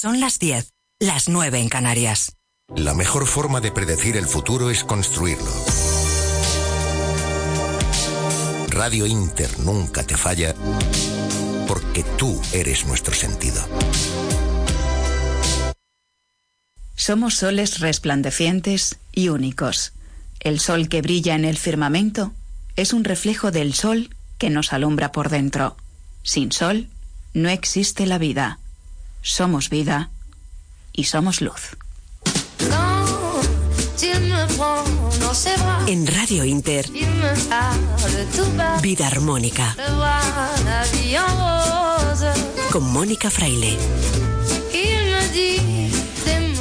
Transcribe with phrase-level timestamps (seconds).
[0.00, 2.34] Son las 10, las 9 en Canarias.
[2.74, 5.52] La mejor forma de predecir el futuro es construirlo.
[8.70, 10.54] Radio Inter nunca te falla
[11.68, 13.62] porque tú eres nuestro sentido.
[16.94, 19.92] Somos soles resplandecientes y únicos.
[20.40, 22.32] El sol que brilla en el firmamento
[22.74, 24.08] es un reflejo del sol
[24.38, 25.76] que nos alumbra por dentro.
[26.22, 26.88] Sin sol
[27.34, 28.60] no existe la vida.
[29.22, 30.10] Somos vida
[30.92, 31.76] y somos luz.
[35.86, 36.86] En Radio Inter,
[38.82, 39.76] Vida Armónica.
[42.72, 43.76] Con Mónica Fraile.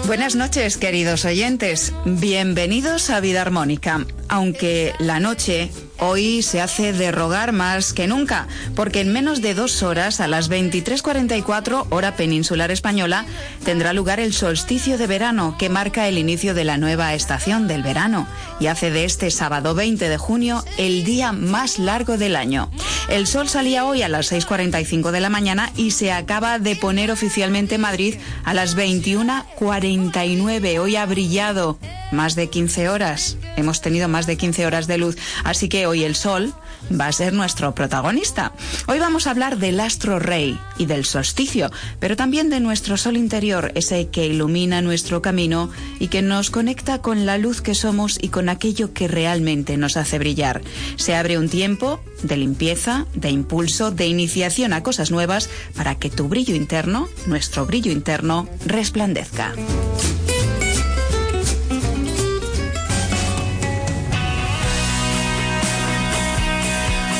[0.05, 1.93] Buenas noches, queridos oyentes.
[2.05, 4.05] Bienvenidos a Vida Armónica.
[4.29, 5.69] Aunque la noche
[6.01, 10.29] Hoy se hace de rogar más que nunca, porque en menos de dos horas, a
[10.29, 13.25] las 23.44 hora peninsular española,
[13.65, 17.83] tendrá lugar el solsticio de verano, que marca el inicio de la nueva estación del
[17.83, 18.27] verano
[18.61, 22.71] y hace de este sábado 20 de junio el día más largo del año.
[23.09, 27.11] El sol salía hoy a las 6.45 de la mañana y se acaba de poner
[27.11, 30.79] oficialmente en Madrid a las 21.49.
[30.79, 31.77] Hoy ha brillado
[32.11, 33.37] más de 15 horas.
[33.57, 36.53] Hemos tenido más de 15 horas de luz, así que hoy el Sol
[36.89, 38.53] va a ser nuestro protagonista.
[38.87, 43.17] Hoy vamos a hablar del astro rey y del solsticio, pero también de nuestro Sol
[43.17, 48.17] interior, ese que ilumina nuestro camino y que nos conecta con la luz que somos
[48.21, 50.61] y con aquello que realmente nos hace brillar.
[50.95, 56.09] Se abre un tiempo de limpieza, de impulso, de iniciación a cosas nuevas para que
[56.09, 59.53] tu brillo interno, nuestro brillo interno, resplandezca.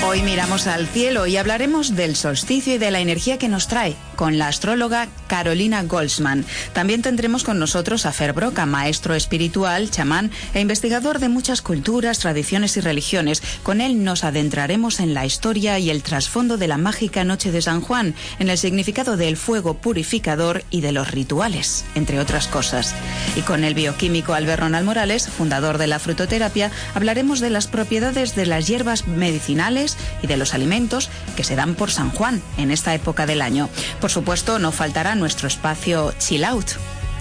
[0.09, 3.95] Hoy miramos al cielo y hablaremos del solsticio y de la energía que nos trae
[4.19, 6.43] con la astróloga Carolina Goldsman.
[6.73, 12.19] También tendremos con nosotros a Fer Broca, maestro espiritual, chamán e investigador de muchas culturas,
[12.19, 13.41] tradiciones y religiones.
[13.63, 17.61] Con él nos adentraremos en la historia y el trasfondo de la mágica noche de
[17.61, 22.93] San Juan, en el significado del fuego purificador y de los rituales, entre otras cosas.
[23.37, 28.35] Y con el bioquímico Albert Ronald Morales, fundador de la frutoterapia, hablaremos de las propiedades
[28.35, 32.71] de las hierbas medicinales y de los alimentos que se dan por San Juan en
[32.71, 33.69] esta época del año.
[34.09, 36.71] Supuesto, no faltará nuestro espacio Chill Out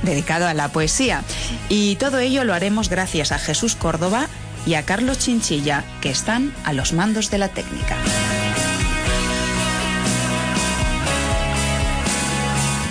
[0.03, 1.23] dedicado a la poesía.
[1.69, 4.29] Y todo ello lo haremos gracias a Jesús Córdoba
[4.67, 7.97] y a Carlos Chinchilla, que están a los mandos de la técnica.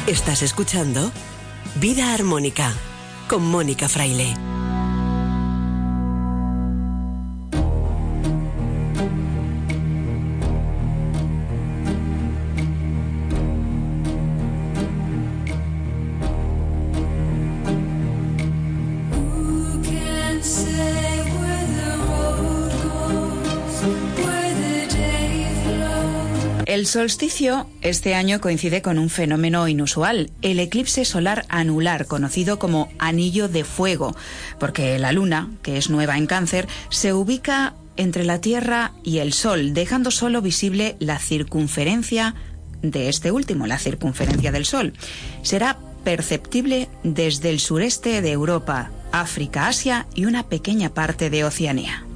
[0.07, 1.11] Estás escuchando
[1.75, 2.71] Vida Armónica
[3.27, 4.56] con Mónica Fraile.
[26.77, 32.87] El solsticio este año coincide con un fenómeno inusual, el eclipse solar anular, conocido como
[32.99, 34.15] anillo de fuego,
[34.59, 39.33] porque la luna, que es nueva en cáncer, se ubica entre la Tierra y el
[39.33, 42.35] Sol, dejando solo visible la circunferencia
[42.83, 44.93] de este último, la circunferencia del Sol.
[45.41, 52.06] Será perceptible desde el sureste de Europa, África, Asia y una pequeña parte de Oceanía.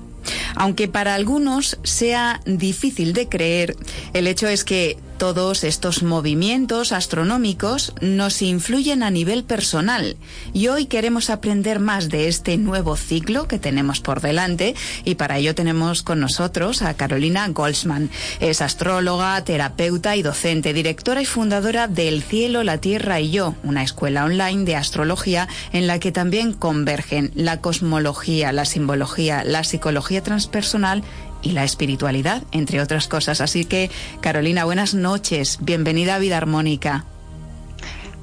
[0.56, 3.76] Aunque para algunos sea difícil de creer,
[4.14, 10.18] el hecho es que todos estos movimientos astronómicos nos influyen a nivel personal
[10.52, 14.74] y hoy queremos aprender más de este nuevo ciclo que tenemos por delante
[15.06, 18.10] y para ello tenemos con nosotros a Carolina Goldsman.
[18.40, 23.84] Es astróloga, terapeuta y docente, directora y fundadora del Cielo, la Tierra y Yo, una
[23.84, 30.24] escuela online de astrología en la que también convergen la cosmología, la simbología, la psicología
[30.24, 31.04] transpersonal
[31.42, 33.42] y la espiritualidad, entre otras cosas.
[33.42, 33.90] Así que,
[34.22, 35.58] Carolina, buenas noches.
[35.62, 37.06] Bienvenida a Vida Armónica.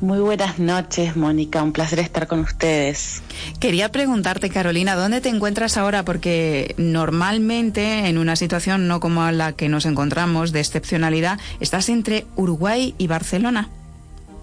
[0.01, 1.61] Muy buenas noches, Mónica.
[1.63, 3.21] Un placer estar con ustedes.
[3.59, 6.05] Quería preguntarte, Carolina, ¿dónde te encuentras ahora?
[6.05, 12.27] Porque normalmente, en una situación no como la que nos encontramos, de excepcionalidad, estás entre
[12.37, 13.71] Uruguay y Barcelona.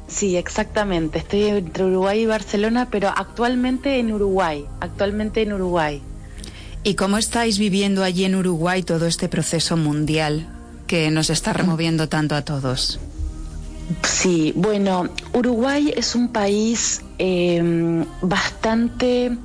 [0.07, 1.19] Sí, exactamente.
[1.19, 4.65] Estoy entre Uruguay y Barcelona, pero actualmente en Uruguay.
[4.81, 6.01] Actualmente en Uruguay.
[6.87, 10.45] ¿Y cómo estáis viviendo allí en Uruguay todo este proceso mundial
[10.85, 12.99] que nos está removiendo tanto a todos?
[14.03, 19.35] Sí, bueno, Uruguay es un país em, bastante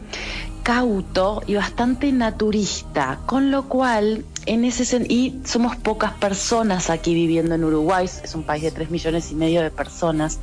[0.63, 7.55] cauto y bastante naturista, con lo cual en ese y somos pocas personas aquí viviendo
[7.55, 10.39] en Uruguay, es un país de tres millones y medio de personas,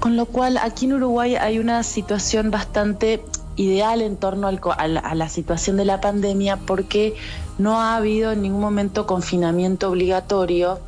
[0.00, 3.22] Con lo cual, aquí en Uruguay hay una situación bastante
[3.60, 7.14] ideal en torno a, la, situación de la pandemia porque
[7.58, 10.80] no ha habido en ningún momento confinamiento obligatorio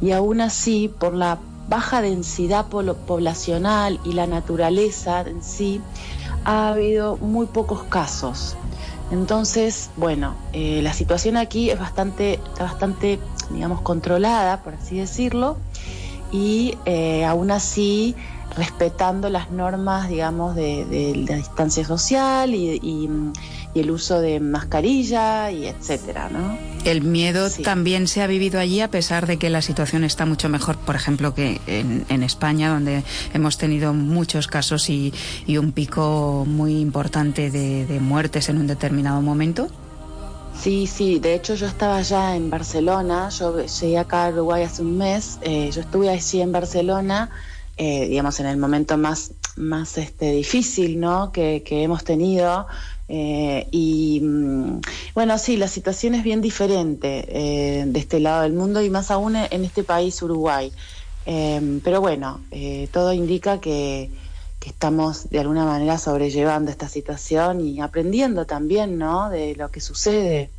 [0.00, 1.38] y aún así, por la
[1.68, 5.82] baja densidad poblacional y la naturaleza en sí,
[6.44, 8.56] ha habido muy pocos casos.
[9.10, 15.58] Entonces, bueno, eh, la situación aquí es bastante, está bastante, digamos, controlada, por así decirlo,
[16.32, 18.16] y eh, aún así
[18.56, 23.10] respetando las normas, digamos, de, la distancia social y,
[23.74, 26.56] el uso de mascarilla y etcétera, ¿no?
[26.84, 30.48] El miedo también se ha vivido allí a pesar de que la situación está mucho
[30.48, 33.02] mejor, por ejemplo, que en, España, donde
[33.32, 35.12] hemos tenido muchos casos y,
[35.48, 39.68] un pico muy importante de, muertes en un determinado momento.
[40.56, 44.82] Sí, sí, de hecho yo estaba ya en Barcelona, yo llegué acá a Uruguay hace
[44.82, 47.28] un mes, eh, yo estuve allí en Barcelona
[47.76, 51.32] eh, digamos, en el momento más, más este, difícil ¿no?
[51.32, 52.66] que, hemos tenido.
[53.08, 54.80] Eh, y mm,
[55.14, 59.10] bueno, sí, la situación es bien diferente eh, de este lado del mundo y más
[59.10, 60.72] aún en este país, Uruguay.
[61.24, 62.40] pero bueno,
[62.92, 64.10] todo indica que,
[64.60, 69.30] que, estamos de alguna manera sobrellevando esta situación y aprendiendo también ¿no?
[69.30, 70.50] de lo que sucede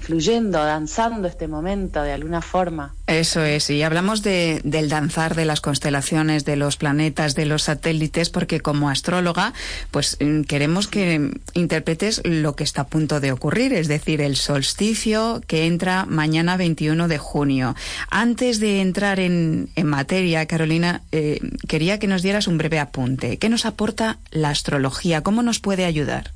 [0.00, 2.94] fluyendo, danzando este momento de alguna forma.
[3.06, 7.62] Eso es, y hablamos de, del danzar de las constelaciones, de los planetas, de los
[7.64, 9.52] satélites, porque como astróloga,
[9.92, 14.34] pues mm, queremos que interpretes lo que está a punto de ocurrir, es decir, el
[14.34, 17.76] solsticio que entra mañana 21 de junio.
[18.10, 21.38] Antes de entrar en, en materia, Carolina, eh,
[21.68, 23.38] quería que nos dieras un breve apunte.
[23.38, 25.22] ¿Qué nos aporta la astrología?
[25.22, 26.32] ¿Cómo nos puede ayudar?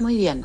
[0.00, 0.44] Muy bien.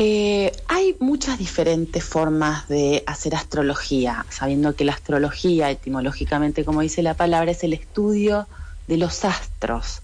[0.00, 7.02] Eh, hay muchas diferentes formas de hacer astrología, sabiendo que la astrología, etimológicamente, como dice
[7.02, 8.46] la palabra, es el estudio
[8.86, 10.02] de los astros.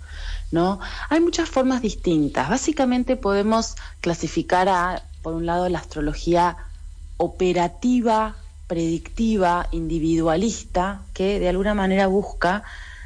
[0.50, 0.80] ¿no?
[1.10, 2.50] Hay muchas formas distintas.
[2.50, 6.56] Básicamente podemos clasificar a, por un lado, la astrología
[7.16, 8.34] operativa,
[8.66, 12.64] predictiva, individualista, que de alguna manera busca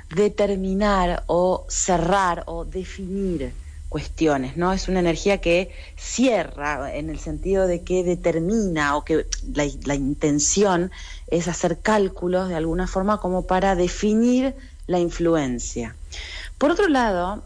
[0.09, 3.53] determinar o cerrar o definir
[3.89, 4.73] cuestiones, ¿no?
[4.73, 10.91] Es una energía que cierra en el sentido de que determina o que la, intención
[11.29, 14.55] es hacer cálculos de alguna forma como para definir
[14.87, 15.97] la influencia.
[16.59, 17.43] Por otro lado,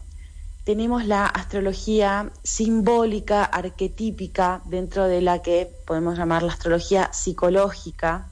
[0.65, 8.27] tenemos la astrología simbólica, arquetípica, dentro de la que podemos llamar la astrología psicológica,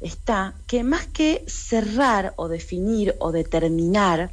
[0.00, 4.32] está que más que cerrar o definir o determinar,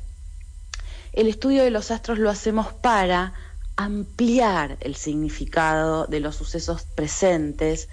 [1.13, 3.33] el estudio de los astros lo hacemos para
[3.75, 7.87] ampliar el significado de los sucesos presentes,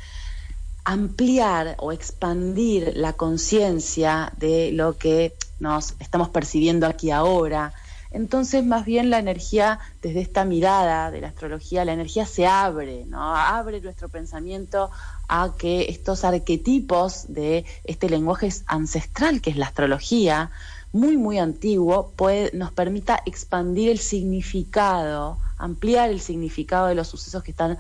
[0.85, 7.75] ampliar o expandir la conciencia de lo que nos estamos percibiendo aquí ahora.
[8.11, 13.05] Entonces, más bien la energía, desde esta mirada de la astrología, la energía se abre,
[13.07, 13.37] ¿no?
[13.37, 14.91] Abre nuestro pensamiento
[15.29, 20.51] a que estos arquetipos de este lenguaje ancestral que es la astrología,
[20.93, 27.43] muy, muy antiguo puede, nos permita expandir el significado, ampliar el significado de los sucesos
[27.43, 27.79] que están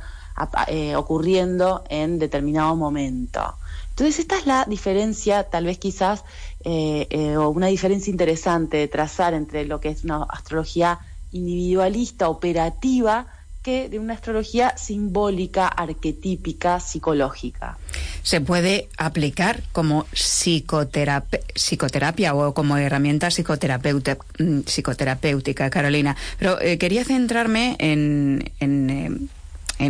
[0.69, 3.57] eh, ocurriendo en determinado momento.
[3.91, 6.25] Entonces, esta es la diferencia, tal vez quizás,
[6.65, 11.01] eh, eh, o una diferencia interesante de trazar entre lo que es una astrología
[11.33, 13.27] individualista, operativa,
[13.63, 17.79] que de una astrología simbólica, arquetípica, psicológica.
[18.23, 26.17] Se puede aplicar como psicoterapia o como herramienta mm, psicoterapéutica, Carolina.
[26.39, 29.11] Pero eh, quería centrarme en, en eh,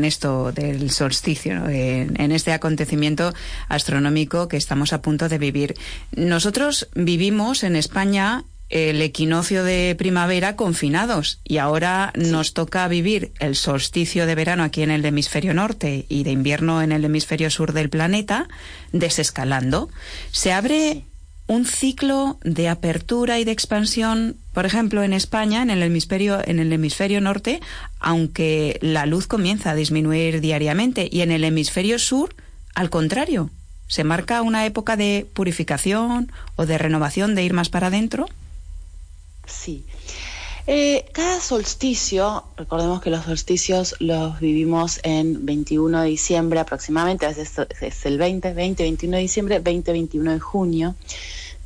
[0.05, 3.33] esto del solsticio, en, este acontecimiento
[3.69, 5.75] astronómico que estamos a punto de vivir.
[6.15, 13.57] Nosotros vivimos en España el equinoccio de primavera confinados y ahora nos toca vivir el
[13.57, 17.73] solsticio de verano aquí en el hemisferio norte y de invierno en el hemisferio sur
[17.73, 18.49] del planeta
[18.93, 19.91] desescalando.
[20.31, 21.05] Se abre
[21.51, 26.61] un ciclo de apertura y de expansión, por ejemplo, en España, en el hemisferio, en
[26.61, 27.61] el hemisferio norte,
[27.99, 32.37] aunque la luz comienza a disminuir diariamente, y en el hemisferio sur,
[32.77, 33.51] al contrario,
[33.89, 38.29] se marca una época de purificación o de renovación de ir más para adentro.
[39.51, 39.85] Sí.
[40.67, 47.31] Eh, cada solsticio, recordemos que los solsticios los vivimos en 21 de diciembre aproximadamente, a
[47.31, 50.95] veces es el 20, 20, 21 de diciembre, 20, 21 de junio.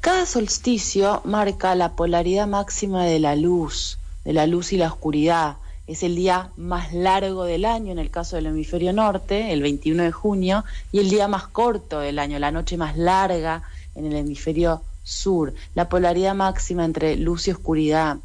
[0.01, 5.57] Cada solsticio marca la polaridad máxima de la luz, de la luz y la oscuridad.
[5.87, 10.03] Es el día más largo del año en el caso del hemisferio norte, el 21
[10.03, 13.65] de junio, y el día más corto del año, la noche más larga
[13.95, 18.17] en el hemisferio sur, la polaridad máxima entre luz y oscuridad.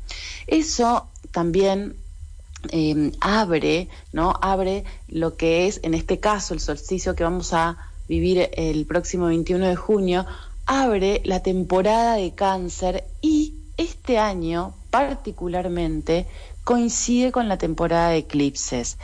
[0.48, 1.95] Eso también
[2.71, 4.33] eh, abre, ¿no?
[4.41, 9.27] Abre lo que es, en este caso, el solsticio que vamos a vivir el próximo
[9.27, 10.25] 21 de junio,
[10.65, 16.25] abre la temporada de cáncer y este año particularmente
[16.63, 18.98] coincide con la temporada de eclipses.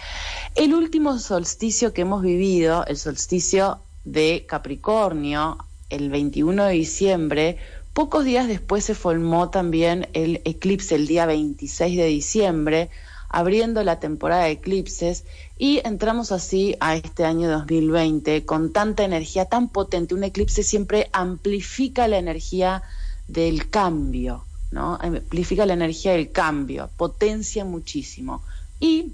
[0.56, 5.58] El último solsticio que hemos vivido, el solsticio de Capricornio,
[5.90, 7.58] el 21 de diciembre,
[7.94, 12.90] pocos días después se formó también el eclipse el día 26 de diciembre,
[13.30, 15.26] abriendo la temporada de eclipses
[15.58, 20.16] y entramos así a este año 2020 con tanta energía tan potente.
[20.16, 22.84] Un eclipse siempre amplifica la energía
[23.28, 24.98] del cambio, ¿no?
[25.02, 28.42] Amplifica la energía del cambio, potencia muchísimo.
[28.80, 29.14] Y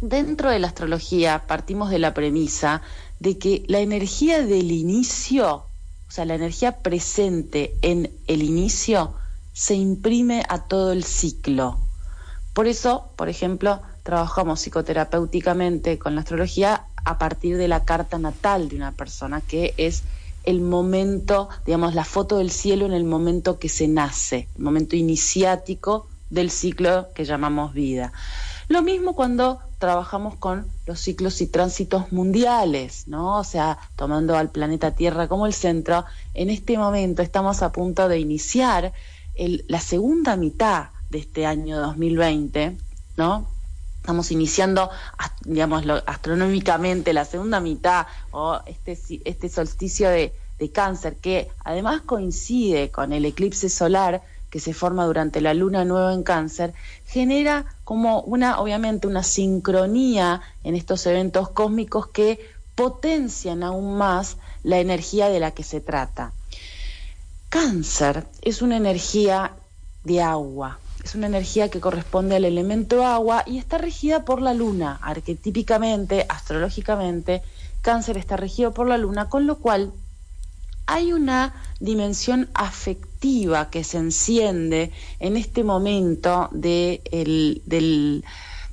[0.00, 2.82] dentro de la astrología partimos de la premisa
[3.18, 5.64] de que la energía del inicio,
[6.10, 9.14] o sea, la energía presente en el inicio,
[9.52, 11.78] se imprime a todo el ciclo.
[12.52, 18.68] Por eso, por ejemplo, trabajamos psicoterapéuticamente con la astrología a partir de la carta natal
[18.68, 20.02] de una persona, que es
[20.42, 24.96] el momento, digamos, la foto del cielo en el momento que se nace, el momento
[24.96, 28.12] iniciático del ciclo que llamamos vida.
[28.70, 33.36] Lo mismo cuando trabajamos con los ciclos y tránsitos mundiales, ¿no?
[33.38, 38.06] O sea, tomando al planeta Tierra como el centro, en este momento estamos a punto
[38.06, 38.92] de iniciar
[39.66, 42.76] la segunda mitad de este año 2020,
[43.16, 43.48] ¿no?
[44.02, 44.88] Estamos iniciando,
[45.40, 52.92] digamos, astronómicamente la segunda mitad o este, este solsticio de, de cáncer que además coincide
[52.92, 56.74] con el eclipse solar que se forma durante la luna nueva en cáncer,
[57.06, 62.40] genera como una, obviamente, una sincronía en estos eventos cósmicos que
[62.74, 66.32] potencian aún más la energía de la que se trata.
[67.48, 69.52] Cáncer es una energía
[70.04, 74.54] de agua, es una energía que corresponde al elemento agua y está regida por la
[74.54, 74.98] luna.
[75.02, 77.42] Arquetípicamente, astrológicamente,
[77.82, 79.92] cáncer está regido por la luna, con lo cual
[80.86, 83.09] hay una dimensión afectiva
[83.70, 87.02] que se enciende en este momento de,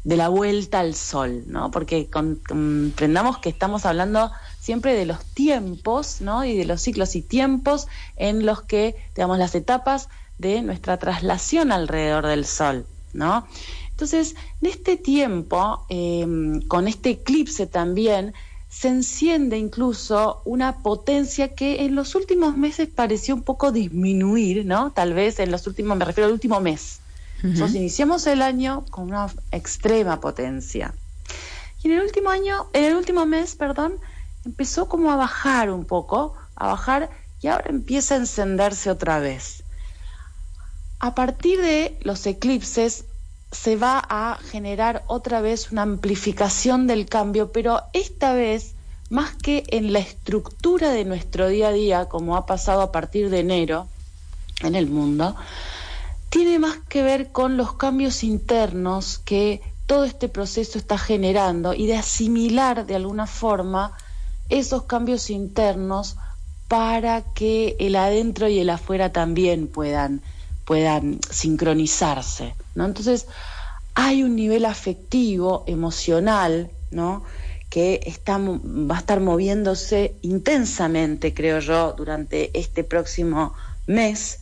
[0.04, 1.70] de la vuelta al sol, ¿no?
[1.70, 6.46] Porque comprendamos que estamos hablando siempre de los tiempos, ¿no?
[6.46, 11.72] Y de los ciclos y tiempos en los que, digamos, las etapas de nuestra traslación
[11.74, 13.46] alrededor del Sol, ¿no?
[13.90, 18.34] Entonces, en este tiempo, em, con este eclipse también,
[18.70, 24.92] se enciende incluso una potencia que en los últimos meses pareció un poco disminuir, ¿no?
[24.92, 27.00] Tal vez en los últimos, me refiero al último mes.
[27.44, 30.94] Iniciamos el año con una extrema potencia.
[31.84, 33.94] Y en el último año, en el último mes, perdón,
[34.44, 37.10] empezó como a bajar un poco, a bajar
[37.42, 39.64] y ahora empieza a encenderse otra vez.
[41.00, 43.06] A partir de los eclipses
[43.52, 48.74] se va a generar otra vez una amplificación del cambio, pero esta vez
[49.10, 53.30] más que en la estructura de nuestro día a día, como ha pasado a partir
[53.30, 53.88] de enero
[54.62, 55.36] en el mundo,
[56.30, 61.88] tiene más que ver con los cambios internos que todo este proceso está generando y
[61.88, 63.94] de asimilar de alguna forma
[64.50, 66.18] esos cambios internos
[66.68, 70.22] para que el adentro y el afuera también puedan
[70.66, 72.54] puedan sincronizarse,
[72.86, 73.28] Entonces,
[73.94, 77.24] hay un nivel afectivo, emocional, ¿no?
[77.70, 83.54] que está, va a estar moviéndose intensamente, creo yo, durante este próximo
[83.88, 84.40] mes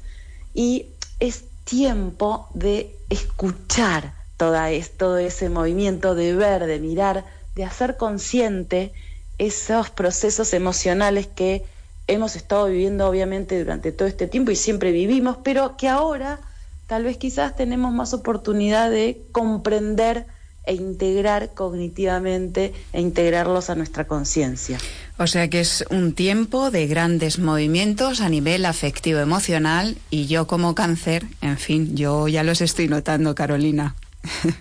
[0.53, 0.87] y
[1.19, 7.25] es tiempo de escuchar toda todo ese movimiento, de ver, de mirar,
[7.55, 8.91] de hacer consciente
[9.37, 11.65] esos procesos emocionales que
[12.07, 16.39] hemos estado viviendo obviamente durante todo este tiempo y siempre vivimos, pero que ahora
[16.87, 20.27] tal vez quizás tenemos más oportunidad de comprender
[20.65, 24.79] e integrar cognitivamente e integrarlos a nuestra conciencia.
[25.17, 30.47] O sea que es un tiempo de grandes movimientos a nivel afectivo emocional y yo
[30.47, 33.95] como cáncer, en fin, yo ya los estoy notando, Carolina.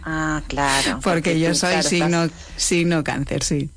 [0.02, 1.00] Ah, claro.
[1.02, 3.70] porque, yo soy signo, signo cáncer, sí.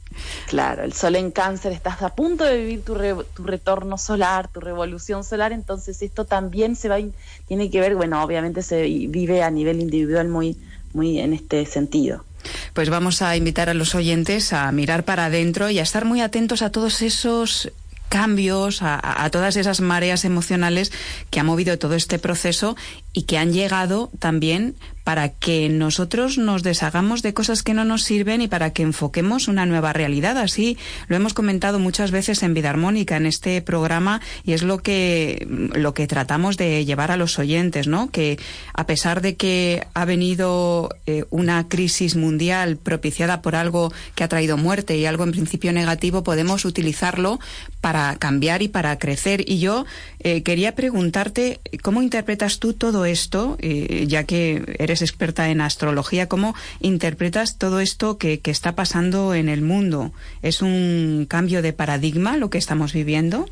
[0.48, 2.96] Claro, el sol en cáncer, estás a punto de vivir tu,
[3.36, 6.98] tu retorno solar, tu revolución solar, entonces esto también se va,
[7.48, 10.58] tiene que ver, bueno, obviamente se vive a nivel individual muy,
[10.94, 12.24] muy en este sentido.
[12.74, 16.22] Pues vamos a invitar a los oyentes a mirar para adentro y a estar muy
[16.22, 17.72] atentos a todos esos
[18.10, 20.92] cambios, a, todas esas mareas emocionales
[21.30, 22.78] que ha movido todo este proceso
[23.18, 24.76] y que han llegado también
[25.08, 29.48] para que nosotros nos deshagamos de cosas que no nos sirven y para que enfoquemos
[29.48, 30.38] una nueva realidad.
[30.38, 34.80] Así lo hemos comentado muchas veces en Vida Armónica, en este programa, y es lo
[34.80, 38.12] que, lo que tratamos de llevar a los oyentes, ¿no?
[38.12, 38.38] Que
[38.74, 44.28] a pesar de que ha venido eh, una crisis mundial propiciada por algo que ha
[44.28, 47.40] traído muerte y algo en principio negativo, podemos utilizarlo
[47.80, 49.50] para cambiar y para crecer.
[49.50, 49.86] Y yo
[50.20, 56.28] eh, quería preguntarte, ¿cómo interpretas tú todo esto, eh, ya que eres experta en astrología,
[56.28, 60.12] ¿cómo interpretas todo esto que, está pasando en el mundo?
[60.42, 63.50] ¿Es un cambio de paradigma lo que estamos viviendo?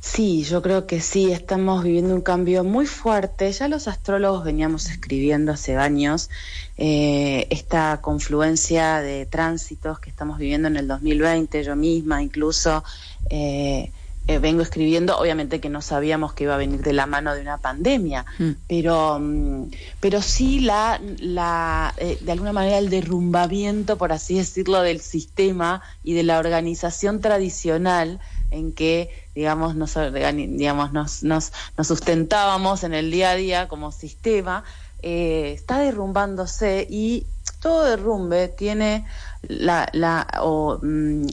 [0.00, 3.52] Sí, yo creo que sí, estamos viviendo un cambio muy fuerte.
[3.52, 6.30] Ya los astrólogos veníamos escribiendo hace años
[6.78, 12.82] eh, esta confluencia de tránsitos que estamos viviendo en el 2020, yo misma incluso.
[13.28, 13.92] Eh,
[14.30, 17.40] eh, vengo escribiendo, obviamente que no sabíamos que iba a venir de la mano de
[17.40, 18.50] una pandemia, mm.
[18.68, 24.82] pero, mm, pero sí la, la eh, de alguna manera el derrumbamiento, por así decirlo,
[24.82, 28.20] del sistema y de la organización tradicional
[28.52, 33.90] en que digamos nos digamos nos, nos, nos sustentábamos en el día a día como
[33.90, 34.62] sistema
[35.02, 37.26] eh, está derrumbándose y
[37.60, 39.06] todo derrumbe tiene
[39.42, 41.26] la, la o mm,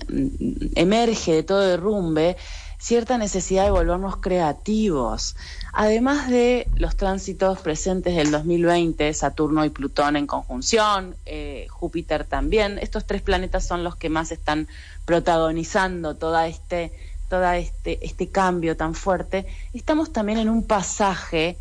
[0.75, 2.37] emerge de todo derrumbe
[2.77, 5.35] cierta necesidad de volvernos creativos.
[5.73, 12.77] Además de los tránsitos presentes del 2020, Saturno y Plutón en conjunción, eh, Júpiter también,
[12.79, 14.67] estos tres planetas son los que más están
[15.05, 16.91] protagonizando toda este,
[17.29, 19.45] toda este, este cambio tan fuerte.
[19.73, 21.57] Estamos también en un pasaje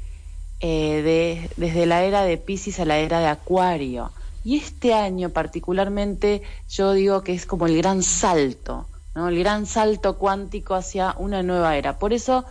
[0.61, 4.11] eh, de, desde la era de Pisces a la era de Acuario.
[4.45, 10.19] Y este año particularmente yo digo que es como el gran salto el gran salto
[10.19, 11.99] cuántico hacia una nueva era.
[11.99, 12.45] Por eso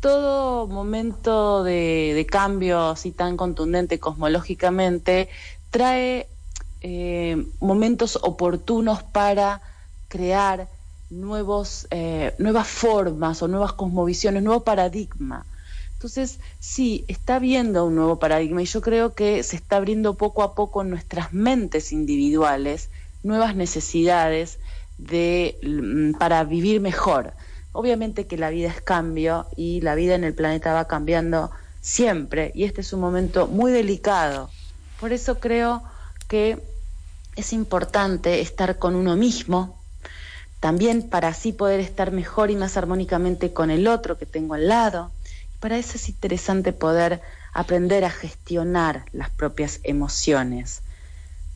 [0.00, 5.28] todo momento de, cambio así tan contundente cosmológicamente
[5.70, 6.28] trae
[6.82, 9.62] eh, momentos oportunos para
[10.08, 10.68] crear
[11.08, 15.46] nuevos, eh, nuevas formas o nuevas cosmovisiones, nuevo paradigma.
[15.94, 20.42] Entonces, sí, está viendo un nuevo paradigma y yo creo que se está abriendo poco
[20.42, 22.88] a poco en nuestras mentes individuales
[23.22, 24.58] nuevas necesidades,
[25.62, 27.32] mm, para vivir mejor.
[27.72, 32.50] Obviamente que la vida es cambio y la vida en el planeta va cambiando siempre
[32.54, 34.50] y este es un momento muy delicado.
[34.98, 35.82] Por eso creo
[36.28, 36.58] que
[37.36, 39.80] es importante estar con uno mismo,
[40.58, 44.68] también para así poder estar mejor y más armónicamente con el otro que tengo al
[44.68, 45.10] lado.
[45.60, 50.82] Para eso es interesante poder aprender a gestionar las propias emociones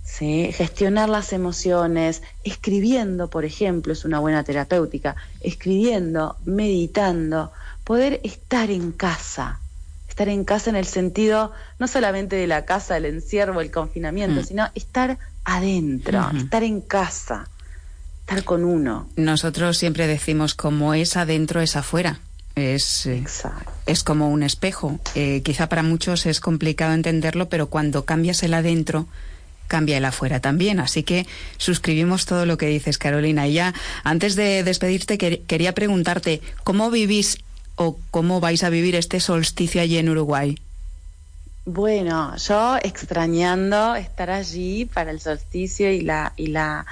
[0.04, 0.50] ¿sí?
[0.52, 8.92] gestionar las emociones, escribiendo, por ejemplo, es una buena terapéutica, escribiendo, meditando, poder estar en
[8.92, 9.60] casa,
[10.08, 14.42] estar en casa en el sentido no solamente de la casa, el encierro, el confinamiento,
[14.42, 14.44] mm.
[14.44, 17.48] sino estar adentro, estar en casa,
[18.20, 19.08] estar con uno.
[19.16, 22.20] Nosotros siempre decimos como es adentro es afuera.
[22.54, 23.24] Es, eh,
[23.84, 25.00] es como un espejo.
[25.16, 29.08] Eh, quizá para muchos es complicado entenderlo, pero cuando cambias el adentro,
[29.66, 30.80] cambia el afuera también.
[30.80, 33.46] Así que suscribimos todo lo que dices, Carolina.
[33.46, 37.38] Y ya, antes de despedirte, quería preguntarte, ¿cómo vivís
[37.76, 40.56] o cómo vais a vivir este solsticio allí en Uruguay?
[41.66, 46.84] Bueno, yo extrañando estar allí para el solsticio y la, y la,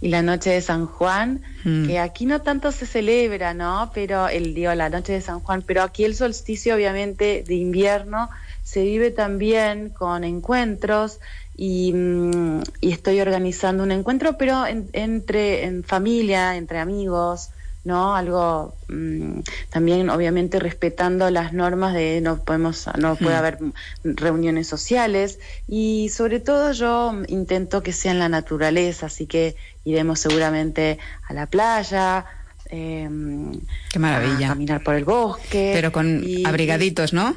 [0.00, 1.86] y la noche de San Juan, mm.
[1.88, 3.90] que aquí no tanto se celebra, ¿no?
[3.92, 8.30] Pero el día, la noche de San Juan, pero aquí el solsticio obviamente de invierno
[8.62, 11.18] se vive también con encuentros
[11.62, 17.50] Mm, y, estoy organizando un encuentro, pero entre en familia, entre amigos,
[17.84, 18.16] ¿no?
[18.16, 23.38] Algo mm, también obviamente respetando las normas de no podemos no puede hmm.
[23.38, 23.58] haber
[24.02, 30.18] reuniones sociales y sobre todo yo intento que sea en la naturaleza, así que iremos
[30.18, 30.98] seguramente
[31.28, 32.24] a la playa,
[32.70, 33.52] em,
[33.88, 34.46] Qué maravilla.
[34.46, 35.70] A caminar por el bosque.
[35.74, 37.36] Pero con abrigaditos, ¿no?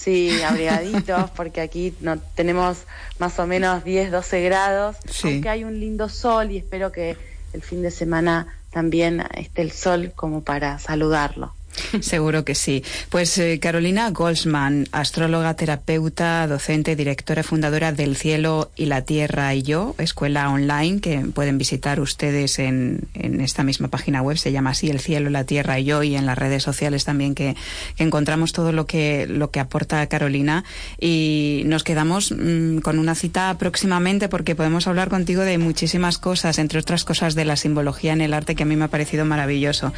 [0.00, 2.84] Sí, abrigaditos, porque aquí no tenemos
[3.18, 7.18] más o menos 10, 12 grados, aunque hay un lindo sol y espero que
[7.52, 11.52] el fin de semana también esté el sol como para saludarlo.
[12.00, 12.82] Seguro que sí.
[13.10, 19.62] Pues eh, Carolina Goldsman, astróloga, terapeuta, docente, directora fundadora del Cielo y la Tierra y
[19.62, 24.90] yo, escuela online que pueden visitar ustedes en, esta misma página web, se llama así
[24.90, 27.56] El Cielo, la Tierra y yo, y en las redes sociales también que,
[27.98, 30.64] encontramos todo lo que, lo que aporta Carolina.
[31.00, 36.58] Y nos quedamos mm, con una cita próximamente porque podemos hablar contigo de muchísimas cosas,
[36.58, 39.24] entre otras cosas de la simbología en el arte que a mí me ha parecido
[39.24, 39.92] maravilloso.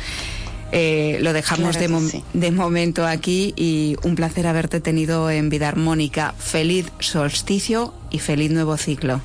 [0.75, 6.35] Eh, lo dejamos de, de, momento aquí y un placer haberte tenido en Vida Armónica.
[6.39, 9.21] Feliz solsticio y feliz nuevo ciclo.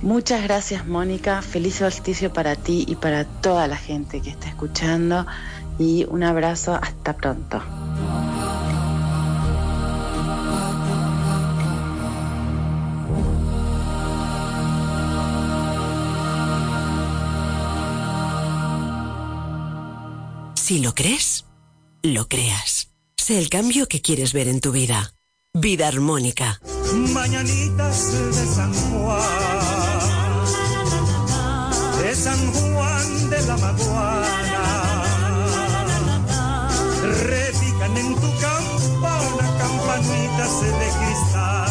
[0.00, 5.26] Muchas gracias Mónica, feliz solsticio para ti y para toda la gente que está escuchando
[5.78, 7.62] y un abrazo, hasta pronto.
[20.66, 21.44] Si lo crees,
[22.02, 22.90] lo creas.
[23.16, 25.14] Sé el cambio que quieres ver en tu vida.
[25.54, 26.60] Vida armónica.
[27.12, 29.20] Mañanitas de San Juan,
[32.02, 34.64] de San Juan de la Maguana,
[37.14, 41.70] repican en tu campana campanitas de cristal.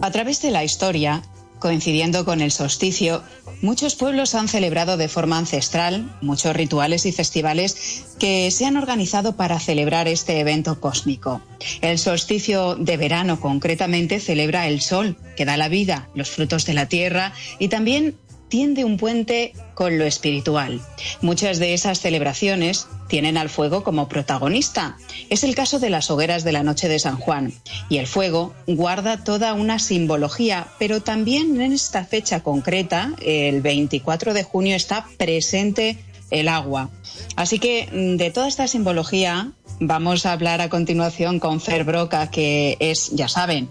[0.00, 1.22] A través de la historia,
[1.62, 3.22] coincidiendo con el solsticio,
[3.62, 9.36] Muchos pueblos han celebrado de forma ancestral muchos rituales y festivales que se han organizado
[9.36, 11.40] para celebrar este evento cósmico.
[11.80, 16.74] El solsticio de verano concretamente celebra el sol, que da la vida, los frutos de
[16.74, 18.16] la tierra y también
[18.52, 20.82] tiende un puente con lo espiritual.
[21.22, 24.98] Muchas de esas celebraciones tienen al fuego como protagonista.
[25.30, 27.54] Es el caso de las hogueras de la noche de San Juan.
[27.88, 34.34] Y el fuego guarda toda una simbología, pero también en esta fecha concreta, el 24
[34.34, 35.96] de junio, está presente
[36.30, 36.90] el agua.
[37.36, 42.30] Así que mm, de toda esta simbología vamos a hablar a continuación con Fer Broca,
[42.30, 43.70] que es, ya saben,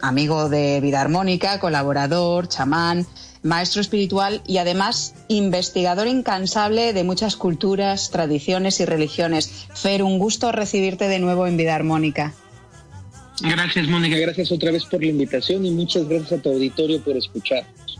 [0.00, 3.04] amigo de Vida Armónica, colaborador, chamán,
[3.42, 9.66] maestro espiritual y además investigador incansable de muchas culturas, tradiciones y religiones.
[9.74, 12.34] Fer, un gusto recibirte de nuevo en Vida Armónica.
[13.40, 14.16] Gracias, Mónica.
[14.16, 17.98] Gracias otra vez por la invitación y muchas gracias a tu auditorio por escucharnos.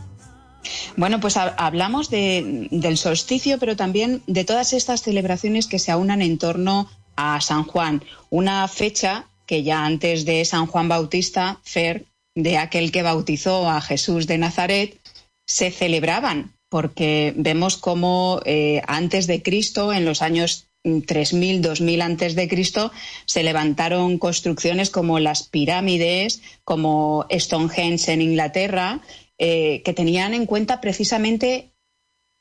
[0.95, 6.37] Bueno, pues hablamos del solsticio, pero también de todas estas celebraciones que se aunan en
[6.37, 12.57] torno a San Juan, una fecha que ya antes de San Juan Bautista, Fer, de
[12.57, 14.99] aquel que bautizó a Jesús de Nazaret,
[15.45, 22.35] se celebraban, porque vemos cómo eh, antes de Cristo, en los años 3000, 2000 antes
[22.35, 22.91] de Cristo,
[23.25, 29.01] se levantaron construcciones como las pirámides, como Stonehenge en Inglaterra,
[29.37, 31.71] eh, que tenían en cuenta precisamente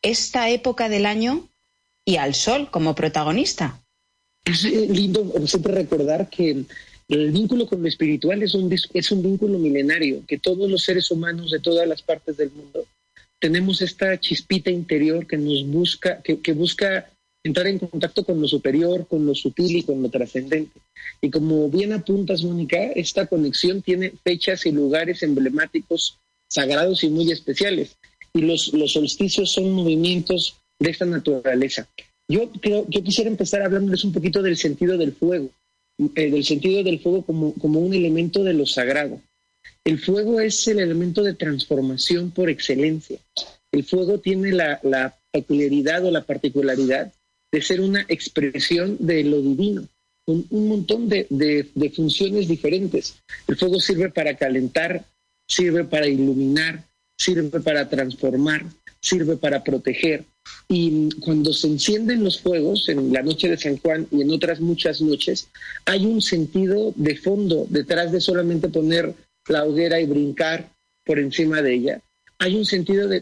[0.03, 1.49] esta época del año
[2.05, 3.81] y al sol como protagonista.
[4.45, 6.65] Es eh, lindo siempre recordar que
[7.12, 11.11] el vínculo con lo espiritual es un, es un vínculo milenario, que todos los seres
[11.11, 12.87] humanos de todas las partes del mundo
[13.38, 17.11] tenemos esta chispita interior que nos busca, que, que busca
[17.44, 20.81] entrar en contacto con lo superior, con lo sutil y con lo trascendente.
[21.20, 27.33] Y como bien apuntas, Mónica, esta conexión tiene fechas y lugares emblemáticos, sagrados y muy
[27.33, 27.96] especiales.
[28.33, 31.88] Y los, los solsticios son movimientos de esta naturaleza.
[32.29, 35.51] Yo creo, yo quisiera empezar hablándoles un poquito del sentido del fuego,
[36.15, 39.21] eh, del sentido del fuego como, como un elemento de lo sagrado.
[39.85, 43.19] El fuego es el elemento de transformación por excelencia.
[43.73, 47.11] El fuego tiene la, peculiaridad o la particularidad
[47.51, 49.88] de ser una expresión de lo divino,
[50.27, 53.17] con un montón de, de, funciones diferentes.
[53.49, 55.05] El fuego sirve para calentar,
[55.49, 56.85] sirve para iluminar,
[57.19, 58.67] sirve para transformar,
[59.03, 60.25] sirve para proteger.
[60.69, 64.61] Y cuando se encienden los fuegos en la noche de San Juan y en otras
[64.61, 65.49] muchas noches,
[65.85, 69.15] hay un sentido de fondo detrás de solamente poner
[69.49, 70.71] la hoguera y brincar
[71.05, 72.01] por encima de ella.
[72.38, 73.21] Hay un sentido de,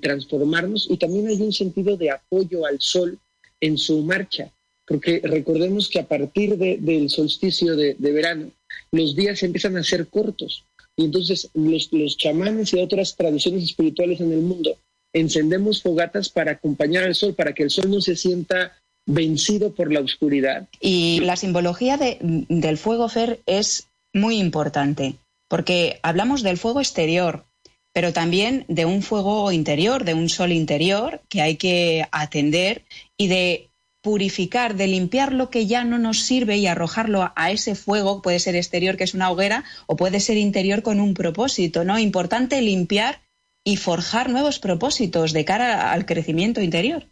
[0.00, 3.18] transformarnos y también hay un sentido de apoyo al sol
[3.60, 4.50] en su marcha,
[4.86, 8.50] porque recordemos que a partir del solsticio de, verano,
[8.90, 10.64] los días empiezan a ser cortos
[10.96, 14.76] y entonces los, los chamanes y otras tradiciones espirituales en el mundo
[15.12, 18.72] encendemos fogatas para acompañar al sol, para que el sol no se sienta
[19.06, 20.68] vencido por la oscuridad.
[20.80, 25.16] Y la simbología del fuego, Fer, es muy importante
[25.52, 27.44] porque hablamos del fuego exterior,
[27.92, 32.86] pero también de un fuego interior, de un sol interior que hay que atender
[33.18, 33.68] y de
[34.00, 38.38] purificar, de limpiar lo que ya no nos sirve y arrojarlo a ese fuego, puede
[38.38, 41.98] ser exterior que es una hoguera o puede ser interior con un propósito, ¿no?
[41.98, 43.20] Importante limpiar
[43.64, 47.06] y forjar nuevos propósitos de cara al crecimiento interior.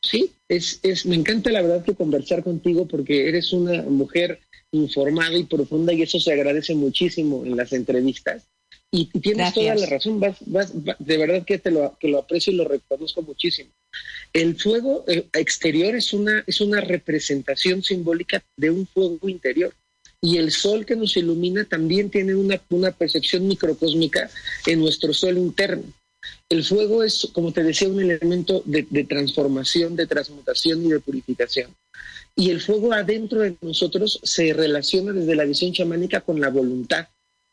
[0.00, 4.40] Sí, es, es, me encanta la verdad que conversar contigo porque eres una mujer
[4.72, 8.48] informada y profunda y eso se agradece muchísimo en las entrevistas.
[8.94, 12.68] Y, tienes toda la razón, de verdad que te lo, que lo aprecio y lo
[12.68, 13.70] reconozco muchísimo.
[14.34, 19.72] El fuego eh, exterior es una, es una representación simbólica de un fuego interior.
[20.22, 24.30] Y el sol que nos ilumina también tiene una, una percepción microcósmica
[24.66, 25.82] en nuestro sol interno.
[26.48, 31.00] El fuego es, como te decía, un elemento de, de transformación, de transmutación y de
[31.00, 31.74] purificación.
[32.36, 37.08] Y el fuego adentro de nosotros se relaciona desde la visión chamánica con la voluntad,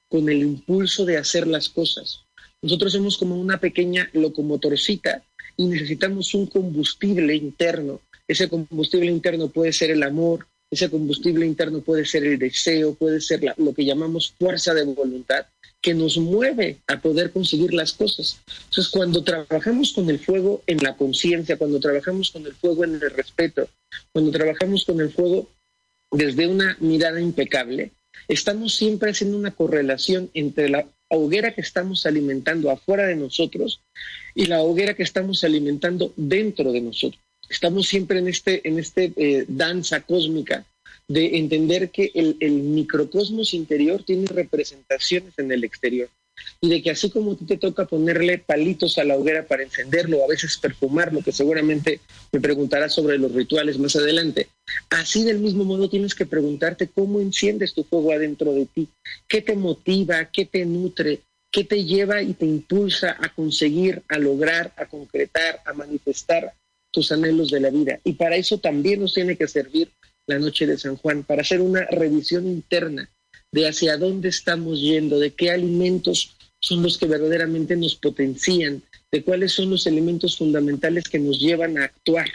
[0.07, 2.21] con el impulso de hacer las cosas.
[2.61, 5.23] Nosotros somos como una pequeña locomotorcita
[5.57, 8.01] y necesitamos un combustible interno.
[8.27, 13.21] Ese combustible interno puede ser el amor, ese combustible interno puede ser el deseo, puede
[13.21, 15.45] ser lo que llamamos fuerza de voluntad,
[15.81, 18.39] que nos mueve a poder conseguir las cosas.
[18.65, 22.95] Entonces, cuando trabajamos con el fuego en la conciencia, cuando trabajamos con el fuego en
[22.95, 23.69] el respeto,
[24.11, 25.49] cuando trabajamos con el fuego
[26.11, 27.91] desde una mirada impecable,
[28.27, 33.81] estamos siempre haciendo una correlación entre la hoguera que estamos alimentando afuera de nosotros
[34.35, 37.21] y la hoguera que estamos alimentando dentro de nosotros.
[37.49, 40.65] Estamos siempre en este, en este eh, danza cósmica
[41.07, 46.09] de entender que el, el microcosmos interior tiene representaciones en el exterior
[46.61, 49.63] y de que así como a ti te toca ponerle palitos a la hoguera para
[49.63, 51.99] encenderlo, a veces perfumarlo, que seguramente
[52.31, 54.49] me preguntarás sobre los rituales más adelante,
[54.89, 58.87] así del mismo modo tienes que preguntarte cómo enciendes tu fuego adentro de ti,
[59.27, 64.17] qué te motiva, qué te nutre, qué te lleva y te impulsa a conseguir, a
[64.17, 66.53] lograr, a concretar, a manifestar
[66.91, 67.99] tus anhelos de la vida.
[68.03, 69.91] Y para eso también nos tiene que servir
[70.29, 73.09] la noche de San Juan, para hacer una revisión interna
[73.51, 79.23] de hacia dónde estamos yendo, de qué alimentos son los que verdaderamente nos potencian, de
[79.23, 82.29] cuáles son los elementos fundamentales que nos llevan a actuar.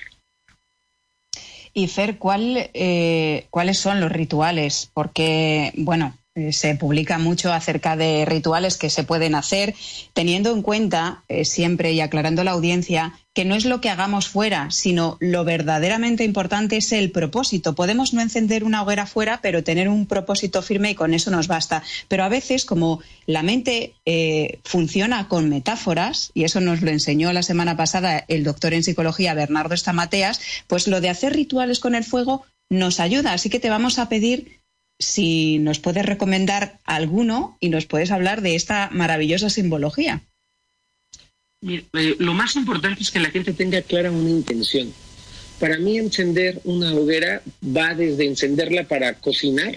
[1.72, 4.90] Y Fer, ¿cuál, eh, ¿cuáles son los rituales?
[4.92, 9.74] Porque, bueno, eh, se publica mucho acerca de rituales que se pueden hacer,
[10.14, 14.28] teniendo en cuenta eh, siempre y aclarando la audiencia que no es lo que hagamos
[14.28, 17.74] fuera, sino lo verdaderamente importante es el propósito.
[17.74, 21.48] Podemos no encender una hoguera fuera, pero tener un propósito firme y con eso nos
[21.48, 21.82] basta.
[22.06, 27.32] Pero a veces, como la mente eh, funciona con metáforas, y eso nos lo enseñó
[27.32, 31.96] la semana pasada el doctor en psicología Bernardo Estamateas, pues lo de hacer rituales con
[31.96, 33.32] el fuego nos ayuda.
[33.32, 34.60] Así que te vamos a pedir
[35.00, 40.22] si nos puedes recomendar alguno y nos puedes hablar de esta maravillosa simbología.
[41.66, 44.92] Eh, lo más importante es que la gente tenga clara una intención.
[45.58, 49.74] Para mí encender una hoguera va desde encenderla para cocinar,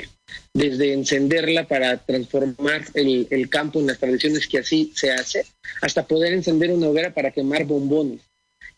[0.53, 5.45] desde encenderla para transformar el, campo en las tradiciones que así se hace,
[5.81, 8.21] hasta poder encender una hoguera para quemar bombones.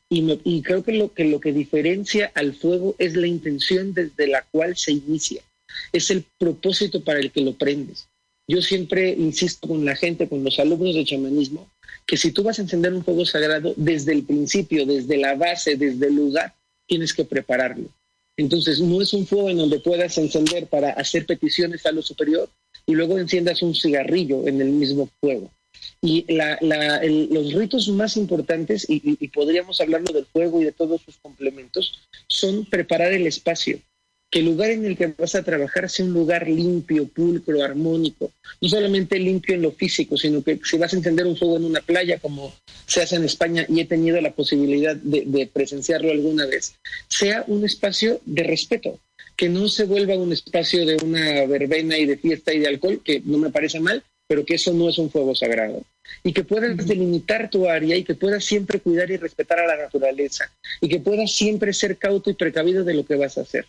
[0.10, 4.28] Y, y creo que lo, que lo que diferencia al fuego es la intención desde
[4.28, 5.42] la cual se inicia
[5.92, 8.08] es el propósito para el que lo prendes.
[8.48, 11.70] Yo siempre insisto con la gente, con los alumnos de chamanismo,
[12.06, 15.76] que si tú vas a encender un fuego sagrado, desde el principio, desde la base,
[15.76, 16.54] desde el lugar,
[16.88, 17.90] tienes que prepararlo.
[18.38, 22.50] Entonces, no es un fuego en donde puedas encender para hacer peticiones a lo superior
[22.86, 25.52] y luego enciendas un cigarrillo en el mismo fuego.
[26.02, 32.00] Y los ritos más importantes, y podríamos hablarlo del fuego y de todos sus complementos,
[32.28, 33.80] son preparar el espacio
[34.30, 38.32] que el lugar en el que vas a trabajar sea un lugar limpio, pulcro, armónico,
[38.62, 41.66] no solamente limpio en lo físico, sino que si vas a encender un fuego en
[41.66, 42.54] una playa, como
[42.86, 46.76] se hace en España y he tenido la posibilidad de, presenciarlo alguna vez,
[47.08, 49.00] sea un espacio de respeto,
[49.36, 53.02] que no se vuelva un espacio de una verbena y de fiesta y de alcohol,
[53.04, 55.82] que no me parece mal, pero que eso no es un fuego sagrado.
[56.24, 59.78] Y que puedas delimitar tu área y que puedas siempre cuidar y respetar a la
[59.78, 63.66] naturaleza y que puedas siempre ser cauto y precavido de lo que vas a hacer.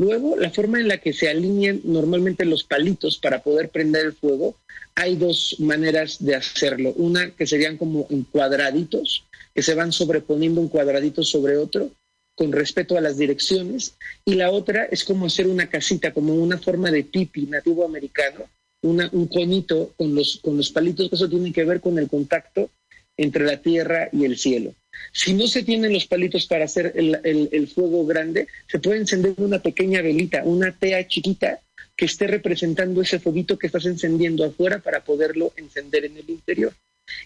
[0.00, 4.14] Luego, la forma en la que se alinean normalmente los palitos para poder prender el
[4.14, 4.56] fuego,
[4.94, 6.94] hay dos maneras de hacerlo.
[6.96, 11.90] Una que serían como en cuadraditos, que se van sobreponiendo un cuadradito sobre otro
[12.34, 13.94] con respeto a las direcciones.
[14.24, 18.46] Y la otra es como hacer una casita, como una forma de tipi nativo americano,
[18.80, 22.70] un conito con los, con los palitos, que eso tiene que ver con el contacto
[23.18, 24.72] entre la tierra y el cielo.
[25.12, 29.60] Si no se tienen los palitos para hacer el, fuego grande, se puede encender una
[29.60, 31.60] pequeña velita, una tea chiquita
[31.96, 36.72] que esté representando ese foguito que estás encendiendo afuera para poderlo encender en el interior.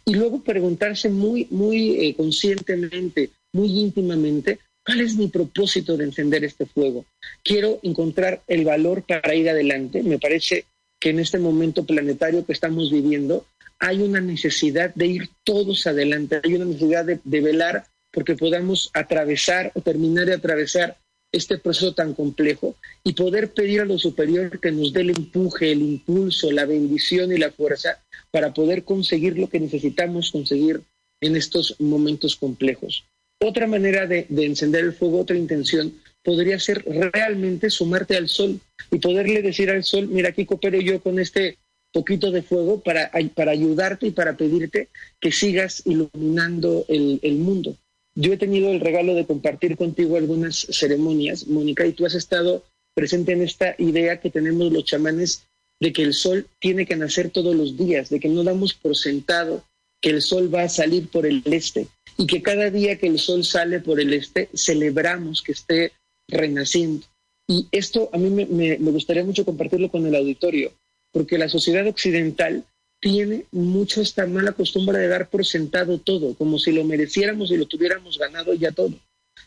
[0.04, 6.44] Y luego preguntarse muy, muy eh, conscientemente, muy íntimamente, ¿cuál es mi propósito de encender
[6.44, 7.04] este fuego?
[7.42, 10.02] Quiero encontrar el valor para ir adelante.
[10.02, 10.64] Me parece
[11.00, 13.46] que en este momento planetario que estamos viviendo,
[13.78, 19.72] hay una necesidad de ir todos adelante, hay una necesidad de, velar porque podamos atravesar
[19.74, 20.96] o terminar de atravesar
[21.32, 25.72] este proceso tan complejo y poder pedir a lo superior que nos dé el empuje,
[25.72, 30.80] el impulso, la bendición y la fuerza para poder conseguir lo que necesitamos conseguir
[31.20, 33.04] en estos momentos complejos.
[33.40, 38.60] Otra manera de, de, encender el fuego, otra intención, podría ser realmente sumarte al sol
[38.92, 41.58] y poderle decir al sol, mira, aquí coopero yo con este
[41.94, 44.88] poquito de fuego para, para ayudarte y para pedirte
[45.20, 47.76] que sigas iluminando el, el mundo.
[48.16, 52.64] Yo he tenido el regalo de compartir contigo algunas ceremonias, Mónica, y tú has estado
[52.94, 55.46] presente en esta idea que tenemos los chamanes
[55.80, 58.96] de que el sol tiene que nacer todos los días, de que no damos por
[58.96, 59.64] sentado
[60.00, 63.18] que el sol va a salir por el este y que cada día que el
[63.18, 65.92] sol sale por el este celebramos que esté
[66.28, 67.07] renaciendo.
[67.48, 70.72] Y esto a mí me, gustaría mucho compartirlo con el auditorio,
[71.14, 72.64] porque la sociedad occidental
[73.00, 77.57] tiene mucho esta mala costumbre de dar por sentado todo, como si lo mereciéramos y
[77.57, 78.94] lo tuviéramos ganado ya todo.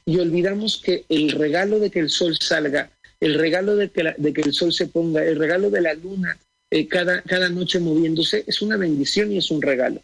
[0.05, 4.53] Y olvidamos que el regalo de que el sol salga, el regalo de que, el
[4.53, 6.39] sol se ponga, el regalo de la luna
[6.71, 10.01] eh, cada, cada noche moviéndose, es una bendición y es un regalo.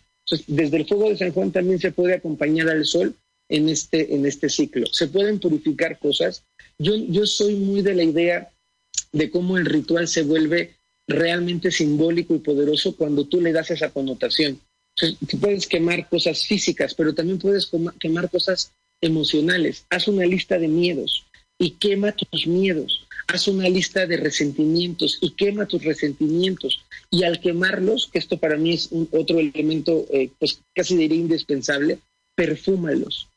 [0.48, 3.16] desde el fuego de San Juan también se puede acompañar al sol
[3.50, 4.86] en este, en este ciclo.
[4.88, 6.44] Se pueden purificar cosas.
[6.78, 8.52] Yo, yo soy muy de la idea
[9.14, 10.76] de cómo el ritual se vuelve
[11.08, 14.60] realmente simbólico y poderoso cuando tú le das esa connotación.
[14.96, 19.86] tú puedes quemar cosas físicas, pero también puedes quemar cosas emocionales.
[19.90, 21.26] Haz una lista de miedos
[21.60, 23.06] y quema tus miedos.
[23.28, 26.84] Haz una lista de resentimientos y quema tus resentimientos.
[27.10, 32.00] Y al quemarlos, que esto para mí es otro elemento, eh, pues casi diría indispensable,
[32.36, 33.30] perfúmalos.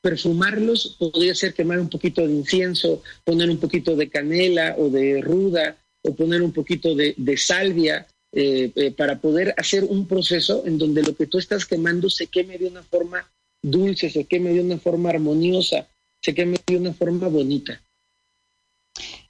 [0.00, 5.20] Perfumarlos podría ser quemar un poquito de incienso, poner un poquito de canela o de
[5.22, 10.76] ruda, o poner un poquito de, salvia, eh, eh, para poder hacer un proceso en
[10.76, 13.30] donde lo que tú estás quemando se queme de una forma
[13.62, 15.88] dulce, se queme de una forma armoniosa,
[16.20, 17.80] se queme de una forma bonita.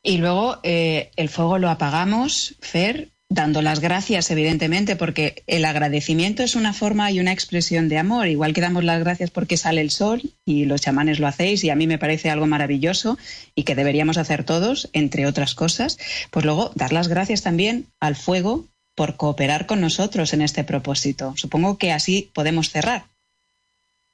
[0.03, 6.43] Y luego eh, el fuego lo apagamos, Fer, dando las gracias, evidentemente, porque el agradecimiento
[6.43, 8.29] es una forma y una expresión de amor.
[8.29, 11.71] Igual que damos las gracias porque sale el sol y los chamanes lo hacéis y
[11.71, 13.19] a mí me parece algo maravilloso
[13.55, 15.99] y que deberíamos hacer todos, entre otras cosas,
[16.31, 21.35] pues luego dar las gracias también al fuego por cooperar con nosotros en este propósito.
[21.37, 23.07] Supongo que así podemos cerrar.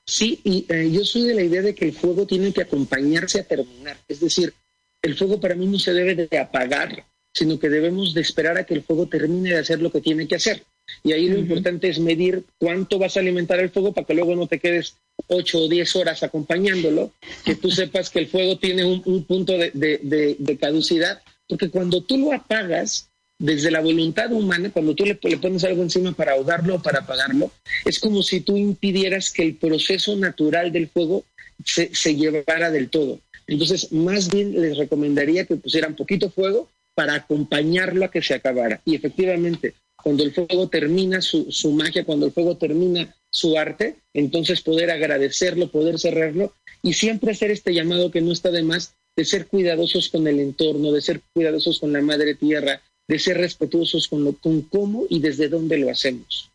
[0.06, 3.40] Sí, y eh, yo soy de la idea de que el fuego tiene que acompañarse
[3.40, 3.98] a terminar.
[4.08, 4.54] Es decir,
[5.02, 8.64] el fuego para mí no se debe de apagar, sino que debemos de esperar a
[8.64, 10.64] que el fuego termine de hacer lo que tiene que hacer.
[11.04, 14.34] Y ahí lo importante es medir cuánto vas a alimentar el fuego para que luego
[14.34, 14.96] no te quedes
[15.28, 17.12] ocho o diez horas acompañándolo,
[17.44, 22.32] que tú sepas que el fuego tiene un, punto de, caducidad, porque cuando tú lo
[22.32, 27.00] apagas, desde la voluntad humana, cuando tú le, pones algo encima para ahogarlo o para
[27.00, 27.50] apagarlo,
[27.86, 31.24] es como si tú impidieras que el proceso natural del fuego
[31.64, 33.20] se, se llevara del todo.
[33.46, 36.68] Entonces, más bien les recomendaría que pusieran poquito fuego
[37.00, 38.82] para acompañarlo a que se acabara.
[38.84, 44.60] Y efectivamente, cuando el fuego termina su, magia, cuando el fuego termina su arte, entonces
[44.60, 49.24] poder agradecerlo, poder cerrarlo y siempre hacer este llamado que no está de más de
[49.24, 54.06] ser cuidadosos con el entorno, de ser cuidadosos con la madre tierra, de ser respetuosos
[54.06, 56.50] con, lo, con cómo y desde dónde lo hacemos.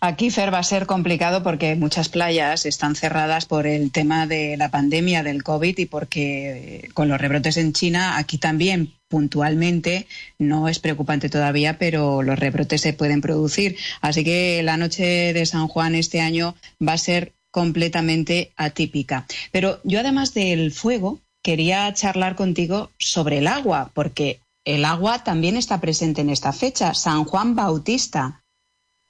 [0.00, 4.56] Aquí, Fer, va a ser complicado porque muchas playas están cerradas por el tema de
[4.58, 10.06] la pandemia del COVID y porque con los rebrotes en China, aquí también puntualmente
[10.38, 13.76] no es preocupante todavía, pero los rebrotes se pueden producir.
[14.00, 19.26] Así que la noche de San Juan este año va a ser completamente atípica.
[19.50, 25.56] Pero yo, además del fuego, quería charlar contigo sobre el agua, porque el agua también
[25.56, 26.94] está presente en esta fecha.
[26.94, 28.42] San Juan Bautista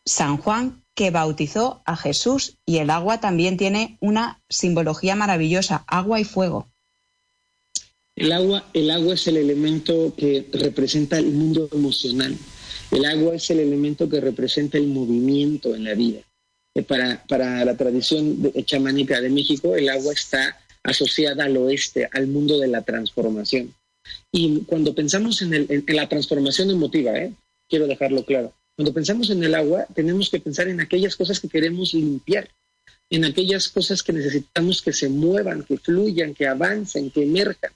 [0.05, 6.19] San Juan que bautizó a Jesús y el agua también tiene una simbología maravillosa, agua
[6.19, 6.72] y fuego.
[8.17, 12.37] El agua, el agua es el elemento que representa el mundo emocional.
[12.91, 16.21] El agua es el elemento que representa el movimiento en la vida.
[16.75, 22.27] Eh, para, para la tradición chamánica de México, el agua está asociada al oeste, al
[22.27, 23.75] mundo de la transformación.
[24.31, 27.33] Y cuando pensamos en, en la transformación emotiva, ¿eh?
[27.69, 31.49] quiero dejarlo claro, cuando pensamos en el agua, tenemos que pensar en aquellas cosas que
[31.49, 32.49] queremos limpiar,
[33.11, 37.73] en aquellas cosas que necesitamos que se muevan, que fluyan, que avancen, que emerjan.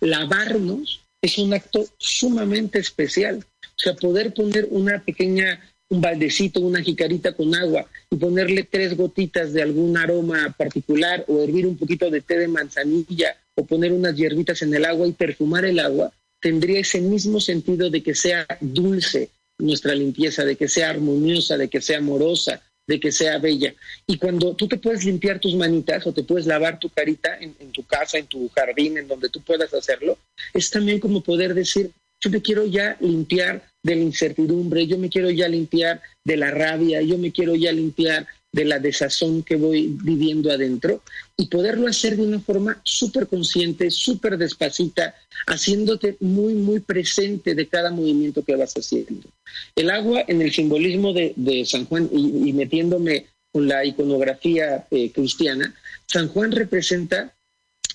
[0.00, 3.44] Lavarnos es un acto sumamente especial.
[3.62, 8.96] O sea, poder poner una pequeña, un baldecito, una jicarita con agua y ponerle tres
[8.96, 13.92] gotitas de algún aroma particular o hervir un poquito de té de manzanilla o poner
[13.92, 18.14] unas hierbitas en el agua y perfumar el agua, tendría ese mismo sentido de que
[18.14, 23.38] sea dulce, nuestra limpieza, de que sea armoniosa, de que sea amorosa, de que sea
[23.38, 23.74] bella.
[24.06, 27.54] Y cuando tú te puedes limpiar tus manitas o te puedes lavar tu carita en,
[27.70, 30.18] tu casa, en tu jardín, en donde tú puedas hacerlo,
[30.54, 35.10] es también como poder decir, yo me quiero ya limpiar de la incertidumbre, yo me
[35.10, 39.56] quiero ya limpiar de la rabia, yo me quiero ya limpiar de la desazón que
[39.56, 41.02] voy viviendo adentro
[41.40, 45.14] y poderlo hacer de una forma súper consciente, súper despacita,
[45.46, 49.28] haciéndote muy, muy presente de cada movimiento que vas haciendo.
[49.76, 55.72] El agua en el simbolismo de, San Juan y, metiéndome con la iconografía eh, cristiana,
[56.06, 57.32] San Juan representa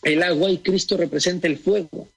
[0.04, 2.08] el agua y Cristo representa el fuego.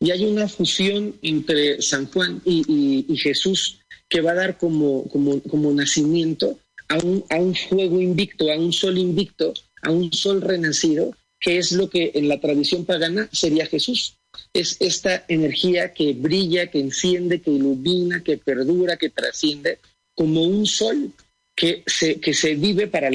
[0.00, 3.80] Y hay una fusión entre San Juan y, Jesús
[4.10, 6.58] que va a dar como, como, como nacimiento
[6.88, 9.54] a un, a un fuego invicto, a un sol invicto,
[9.84, 14.16] a un sol renacido, que es lo que en la tradición pagana sería Jesús.
[14.52, 19.78] Es esta energía que brilla, que enciende, que ilumina, que perdura, que trasciende,
[20.16, 21.12] como un sol
[21.56, 23.10] que se, que se vive para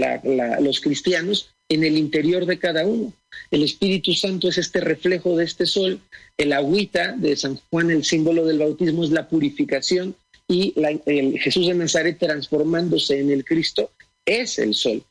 [0.61, 3.13] los cristianos en el interior de cada uno.
[3.51, 5.99] El Espíritu Santo es este reflejo de este sol.
[6.37, 10.15] El agüita de San Juan, el símbolo del bautismo, es la purificación
[10.47, 10.73] y
[11.05, 13.91] el Jesús de Nazaret transformándose en el Cristo
[14.25, 15.03] es el sol.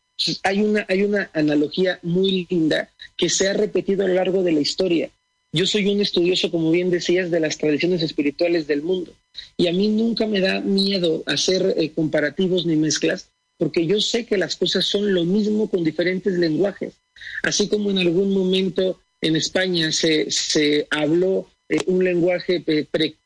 [0.43, 4.53] Hay, una, hay una analogía muy linda que se ha repetido a lo largo de
[4.53, 5.11] la historia.
[5.53, 9.15] Yo soy un estudioso, como bien decías, de las tradiciones espirituales del mundo
[9.57, 14.25] y a mí nunca me da miedo hacer eh, comparativos ni mezclas porque yo sé
[14.25, 16.95] que las cosas son lo mismo con diferentes lenguajes.
[17.43, 22.65] Así como en algún momento en España se, se habló eh, un lenguaje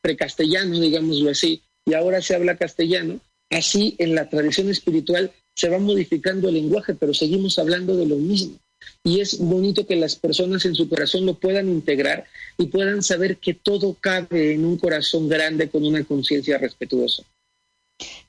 [0.01, 3.19] precastellano, digámoslo así, y ahora se habla castellano,
[3.51, 8.15] así en la tradición espiritual se va modificando el lenguaje, pero seguimos hablando de lo
[8.17, 8.57] mismo.
[9.03, 12.25] Y es bonito que las personas en su corazón lo puedan integrar
[12.57, 17.23] y puedan saber que todo cabe en un corazón grande con una conciencia respetuosa.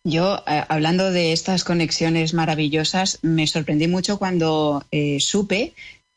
[0.05, 5.73] Yo, eh, hablando de estas conexiones maravillosas, me sorprendí mucho cuando eh, supe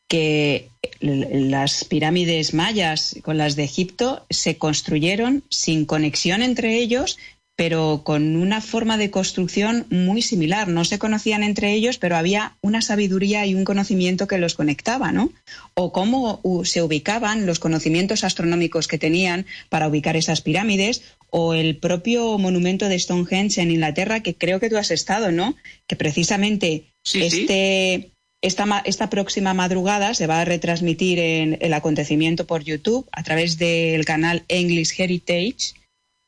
[0.08, 7.18] que las pirámides mayas con las de Egipto se construyeron sin conexión entre ellos,
[7.58, 10.68] pero con una forma de construcción muy similar.
[10.68, 15.10] No se conocían entre ellos, pero había una sabiduría y un conocimiento que los conectaba,
[15.10, 15.32] ¿no?
[15.74, 21.76] O cómo se ubicaban los conocimientos astronómicos que tenían para ubicar esas pirámides, o el
[21.76, 25.56] propio monumento de Stonehenge en Inglaterra, que creo que tú has estado, ¿no?
[25.88, 32.62] Que precisamente este, Esta, esta, próxima madrugada se va a retransmitir en el acontecimiento por
[32.62, 35.74] YouTube a través del canal English Heritage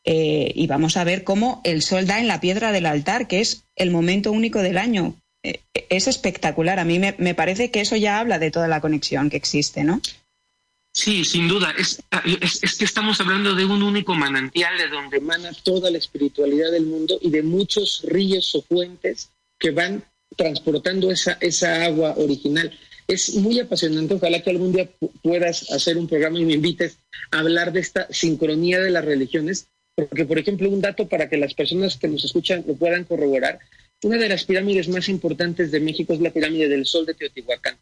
[0.05, 3.40] eh, y vamos a ver cómo el sol da en la piedra del altar, que
[3.40, 5.14] es el momento único del año.
[5.42, 6.78] Eh, es espectacular.
[6.78, 10.01] A mí me, parece que eso ya habla de toda la conexión que existe, ¿no?
[10.92, 11.72] Sí, sin duda.
[11.78, 12.03] Es,
[12.40, 16.86] es, que estamos hablando de un único manantial de donde emana toda la espiritualidad del
[16.86, 20.03] mundo y de muchos ríos o fuentes que van
[20.36, 22.76] transportando esa, esa agua original.
[23.07, 24.14] Es muy apasionante.
[24.14, 24.88] Ojalá que algún día
[25.22, 26.98] puedas hacer un programa y me invites
[27.30, 29.68] a hablar de esta sincronía de las religiones.
[29.95, 33.59] Porque, por ejemplo, un dato para que las personas que nos escuchan lo puedan corroborar.
[34.03, 37.76] Una de las pirámides más importantes de México es la pirámide del Sol de Teotihuacán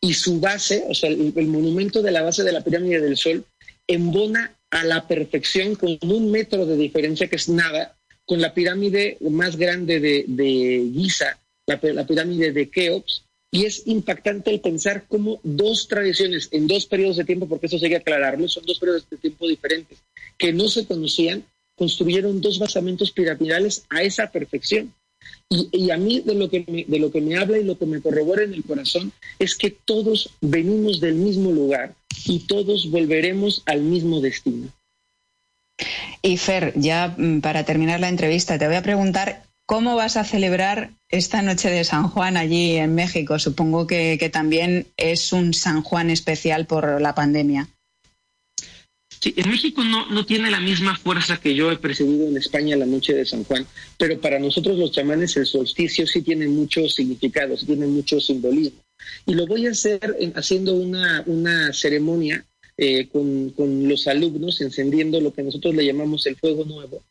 [0.00, 3.44] y su base, o sea, el, monumento de la base de la pirámide del Sol,
[3.86, 9.18] embona a la perfección con un metro de diferencia, que es nada, con la pirámide
[9.20, 15.88] más grande de, Giza, la, pirámide de Keops, y es impactante el pensar cómo dos
[15.88, 19.48] tradiciones en dos periodos de tiempo, porque eso sigue aclararlo, son dos periodos de tiempo
[19.48, 19.98] diferentes,
[20.38, 21.44] que no se conocían,
[21.74, 24.94] construyeron dos basamentos piramidales a esa perfección.
[25.48, 27.84] Y, a mí de lo, que me, de lo que me habla y lo que
[27.84, 31.94] me corrobora en el corazón es que todos venimos del mismo lugar
[32.24, 34.68] y todos volveremos al mismo destino.
[36.22, 40.24] Y Fer, ya mm, para terminar la entrevista, te voy a preguntar cómo vas a
[40.24, 43.38] celebrar esta noche de San Juan allí en México.
[43.38, 47.68] Supongo que también es un San Juan especial por la pandemia.
[49.20, 52.74] Sí, en México no, no tiene la misma fuerza que yo he percibido en España
[52.74, 53.64] la noche de San Juan,
[53.96, 58.80] pero para nosotros los chamanes el solsticio sí tiene mucho significado, sí tiene mucho simbolismo.
[59.24, 62.44] Y lo voy a hacer haciendo una, una ceremonia
[62.76, 67.04] eh, con, con, los alumnos, encendiendo lo que nosotros le llamamos el fuego nuevo,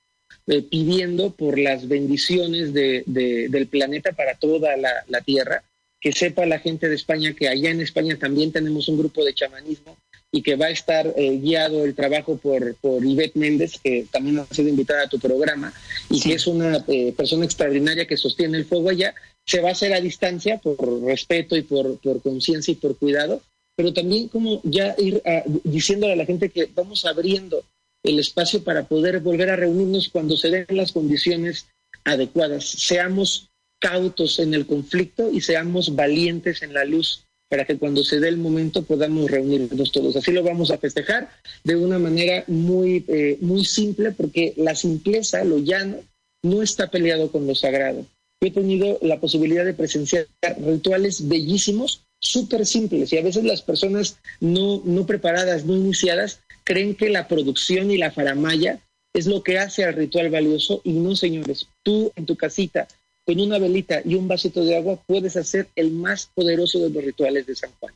[0.49, 5.63] eh, pidiendo por las bendiciones de, del planeta para toda la, la Tierra,
[6.01, 9.33] que sepa la gente de España que allá en España también tenemos un grupo de
[9.33, 9.97] chamanismo
[10.31, 14.39] y que va a estar eh, guiado el trabajo por, por Ivette Méndez, que también
[14.39, 15.73] ha sido invitada a tu programa
[16.09, 19.15] y que es una eh, persona extraordinaria que sostiene el fuego allá.
[19.45, 23.41] Se va a hacer a distancia por respeto y por, por conciencia y por cuidado,
[23.75, 27.63] pero también como ya ir a, diciéndole a la gente que vamos abriendo
[28.03, 31.67] el espacio para poder volver a reunirnos cuando se den las condiciones
[32.03, 32.65] adecuadas.
[32.65, 38.19] Seamos cautos en el conflicto y seamos valientes en la luz para que cuando se
[38.19, 40.15] dé el momento podamos reunirnos todos.
[40.15, 41.29] Así lo vamos a festejar
[41.63, 45.97] de una manera muy, eh, muy simple, porque la simpleza, lo llano,
[46.43, 48.05] no está peleado con lo sagrado.
[48.41, 50.27] he tenido la posibilidad de presenciar
[50.59, 56.39] rituales bellísimos, súper simples, y a veces las personas no, no preparadas, no iniciadas,
[56.69, 58.79] creen que la producción y la faramaya
[59.11, 62.87] es lo que hace al ritual valioso, y no, señores, tú en tu casita,
[63.25, 67.03] con una velita y un vasito de agua, puedes hacer el más poderoso de los
[67.03, 67.95] rituales de San Juan.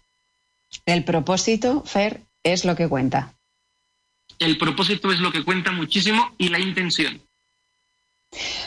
[0.87, 3.35] El propósito, Fer, es lo que cuenta.
[4.39, 7.21] El propósito es lo que cuenta muchísimo y la intención.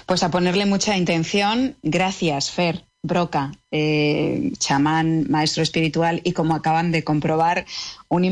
[0.07, 1.77] Pues a ponerle mucha intención.
[1.83, 2.86] Gracias, Fer.
[3.03, 7.65] Broca, eh, chamán, maestro espiritual y como acaban de comprobar,
[8.09, 8.25] un,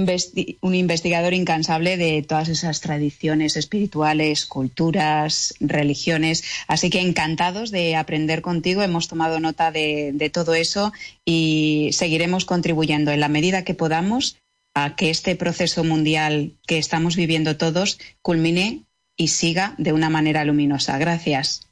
[0.61, 6.45] un, investigador incansable de todas esas tradiciones espirituales, culturas, religiones.
[6.67, 10.93] Así que encantados de aprender contigo, hemos tomado nota de todo eso
[11.25, 14.39] y seguiremos contribuyendo en la medida que podamos
[14.75, 18.85] a que este proceso mundial que estamos viviendo todos culmine
[19.17, 20.99] y siga de una manera luminosa.
[20.99, 21.69] Gracias.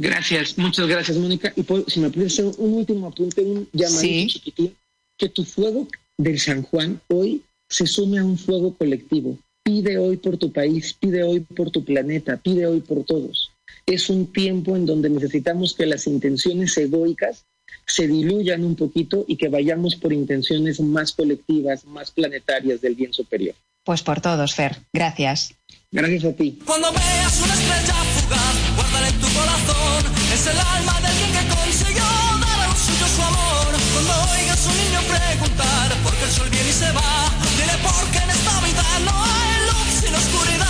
[0.00, 1.52] Gracias, muchas gracias, Mónica.
[1.56, 4.76] Y si me puedes hacer un último apunte, un llamadito chiquitín,
[5.18, 9.36] que tu fuego del San Juan hoy se sume a un fuego colectivo.
[9.64, 13.50] Pide hoy por tu país, pide hoy por tu planeta, pide hoy por todos.
[13.86, 17.44] Es un tiempo en donde necesitamos que las intenciones egoicas
[17.84, 23.12] se diluyan un poquito y que vayamos por intenciones más colectivas, más planetarias del bien
[23.12, 23.56] superior.
[23.82, 24.76] Pues por todos, Fer.
[24.92, 25.54] Gracias.
[25.90, 26.58] Gracias a ti.
[26.64, 27.97] Cuando veas una estrella
[30.50, 32.04] el alma de alguien que consiguió
[32.40, 33.68] dar a lo suyo su amor.
[33.92, 37.76] Cuando oigas a un niño preguntar por qué el sol viene y se va, dile
[37.82, 40.68] porque en esta vida no hay luz sin oscuridad.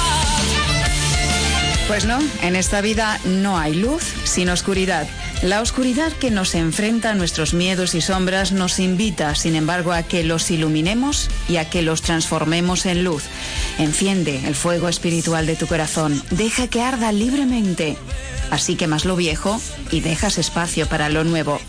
[1.88, 5.06] Pues no, en esta vida no hay luz sin oscuridad.
[5.42, 10.02] La oscuridad que nos enfrenta a nuestros miedos y sombras nos invita, sin embargo, a
[10.02, 13.22] que los iluminemos y a que los transformemos en luz.
[13.78, 17.96] Enciende el fuego espiritual de tu corazón, deja que arda libremente.
[18.50, 19.60] Así quemas lo viejo
[19.92, 21.60] y dejas espacio para lo nuevo.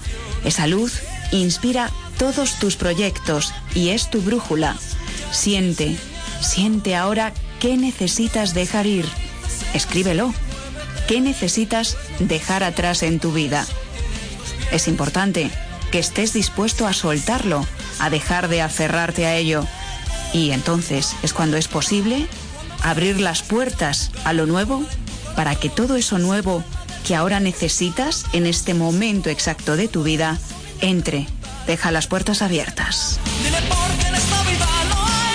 [0.43, 1.01] Esa luz
[1.32, 4.78] inspira todos tus proyectos y es tu brújula.
[5.32, 5.95] Siente,
[6.41, 9.05] siente ahora qué necesitas dejar ir.
[9.76, 10.34] Escríbelo.
[11.07, 13.65] ¿Qué necesitas dejar atrás en tu vida?
[14.72, 15.49] Es importante
[15.91, 17.65] que estés dispuesto a soltarlo,
[17.99, 19.65] a dejar de aferrarte a ello.
[20.34, 22.28] Y entonces es cuando es posible
[22.84, 24.84] abrir las puertas a lo nuevo
[25.36, 26.63] para que todo eso nuevo
[27.07, 30.38] que ahora necesitas en este momento exacto de tu vida
[30.82, 31.28] entre.
[31.65, 33.20] Deja las puertas abiertas.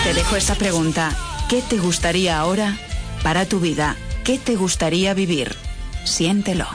[0.04, 1.10] Te dejo esta pregunta.
[1.48, 2.76] ¿Qué te gustaría ahora
[3.22, 3.96] para tu vida?
[4.22, 5.63] ¿Qué te gustaría vivir?
[6.04, 6.66] Siéntelo.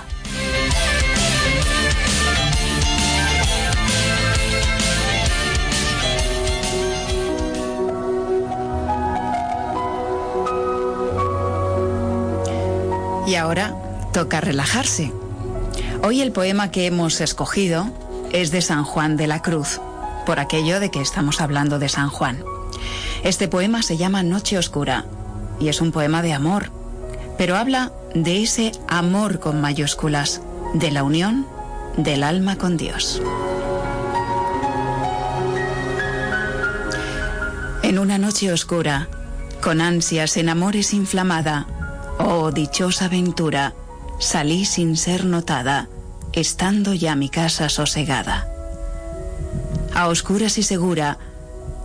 [13.27, 13.75] Y ahora
[14.11, 15.13] toca relajarse.
[16.03, 17.87] Hoy el poema que hemos escogido
[18.31, 19.79] es de San Juan de la Cruz,
[20.25, 22.43] por aquello de que estamos hablando de San Juan.
[23.23, 25.05] Este poema se llama Noche Oscura
[25.59, 26.71] y es un poema de amor,
[27.37, 30.41] pero habla de ese amor con mayúsculas,
[30.73, 31.47] de la unión
[31.97, 33.21] del alma con Dios.
[37.83, 39.07] En una noche oscura,
[39.61, 41.67] con ansias en amores inflamada,
[42.19, 43.73] oh dichosa aventura,
[44.19, 45.87] salí sin ser notada,
[46.33, 48.47] estando ya mi casa sosegada.
[49.95, 51.17] A oscuras y segura,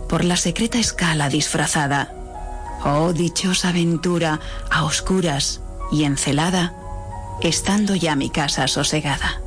[0.07, 2.13] por la secreta escala disfrazada,
[2.83, 5.61] oh dichosa aventura, a oscuras
[5.91, 6.73] y encelada,
[7.41, 9.41] estando ya mi casa sosegada.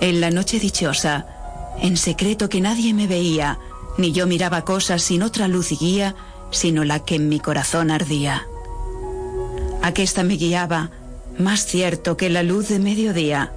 [0.00, 1.26] En la noche dichosa,
[1.80, 3.58] en secreto que nadie me veía,
[3.96, 6.14] ni yo miraba cosas sin otra luz y guía,
[6.50, 8.46] sino la que en mi corazón ardía.
[9.82, 10.90] Aquesta me guiaba,
[11.38, 13.52] más cierto que la luz de mediodía,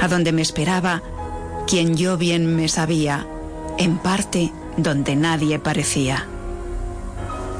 [0.00, 1.02] a donde me esperaba
[1.66, 3.26] quien yo bien me sabía,
[3.78, 6.26] en parte donde nadie parecía.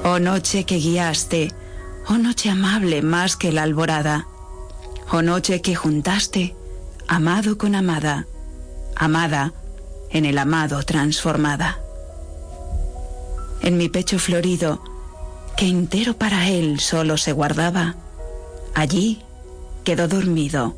[0.05, 1.53] Oh noche que guiaste,
[2.09, 4.27] Oh noche amable más que la alborada,
[5.13, 6.55] oh noche que juntaste,
[7.07, 8.27] amado con amada,
[8.97, 9.53] amada
[10.11, 11.81] en el amado transformada.
[13.63, 14.83] En mi pecho florido,
[15.57, 17.97] que entero para él solo se guardaba,
[18.75, 19.23] allí
[19.85, 20.75] quedó dormido,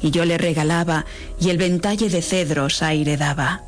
[0.00, 1.04] y yo le regalaba,
[1.40, 3.62] y el ventalle de cedros aire daba.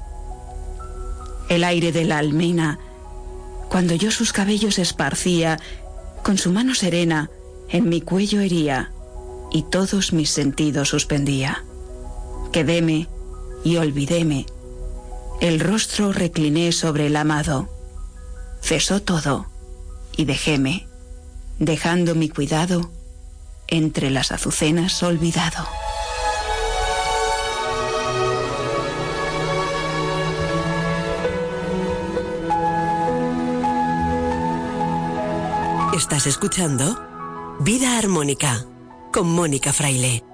[1.49, 2.79] El aire de la almena,
[3.69, 5.59] cuando yo sus cabellos esparcía,
[6.23, 7.31] con su mano serena
[7.69, 8.93] en mi cuello hería
[9.51, 11.65] y todos mis sentidos suspendía.
[12.53, 13.09] Quedéme
[13.65, 14.47] y olvidéme.
[15.41, 17.69] El rostro recliné sobre el amado.
[18.61, 19.47] Cesó todo
[20.17, 20.87] y dejéme,
[21.59, 22.91] dejando mi cuidado
[23.69, 25.67] entre las azucenas olvidado.
[36.01, 36.99] Estás escuchando
[37.61, 38.65] Vida Armónica
[39.13, 40.25] con Mónica Fraile.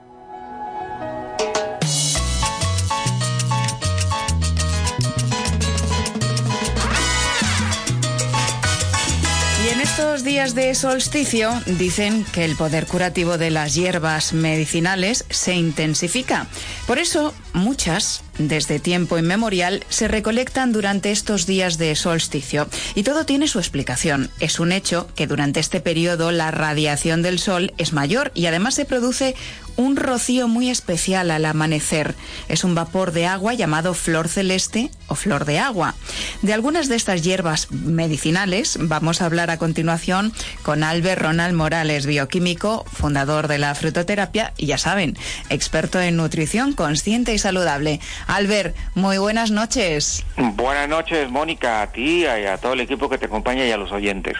[9.64, 15.24] Y en estos días de solsticio dicen que el poder curativo de las hierbas medicinales
[15.30, 16.46] se intensifica.
[16.86, 22.68] Por eso, muchas, desde tiempo inmemorial, se recolectan durante estos días de solsticio.
[22.94, 24.30] Y todo tiene su explicación.
[24.38, 28.74] Es un hecho que durante este periodo la radiación del sol es mayor y además
[28.74, 29.34] se produce
[29.76, 32.14] un rocío muy especial al amanecer.
[32.48, 35.94] Es un vapor de agua llamado flor celeste o flor de agua.
[36.42, 40.32] De algunas de estas hierbas medicinales vamos a hablar a continuación
[40.62, 45.16] con Albert Ronald Morales, bioquímico, fundador de la frutoterapia y ya saben,
[45.50, 47.98] experto en nutrición consciente y saludable.
[48.28, 50.24] Albert, muy buenas noches.
[50.36, 53.76] Buenas noches, Mónica, a ti y a todo el equipo que te acompaña y a
[53.76, 54.36] los oyentes.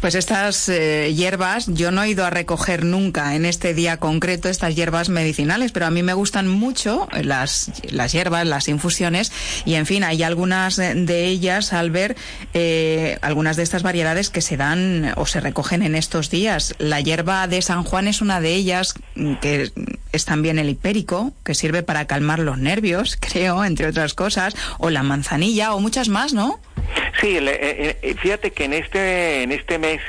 [0.00, 4.48] Pues estas eh, hierbas, yo no he ido a recoger nunca en este día concreto
[4.48, 9.32] estas hierbas medicinales, pero a mí me gustan mucho las, las hierbas, las infusiones,
[9.64, 12.16] y en fin, hay algunas de ellas, al ver
[12.54, 16.74] eh, algunas de estas variedades que se dan o se recogen en estos días.
[16.78, 18.94] La hierba de San Juan es una de ellas,
[19.40, 19.72] que
[20.12, 24.90] es también el hipérico, que sirve para calmar los nervios, creo, entre otras cosas, o
[24.90, 26.60] la manzanilla, o muchas más, ¿no?
[27.20, 30.00] Sí, eh, eh, fíjate que en este en este mes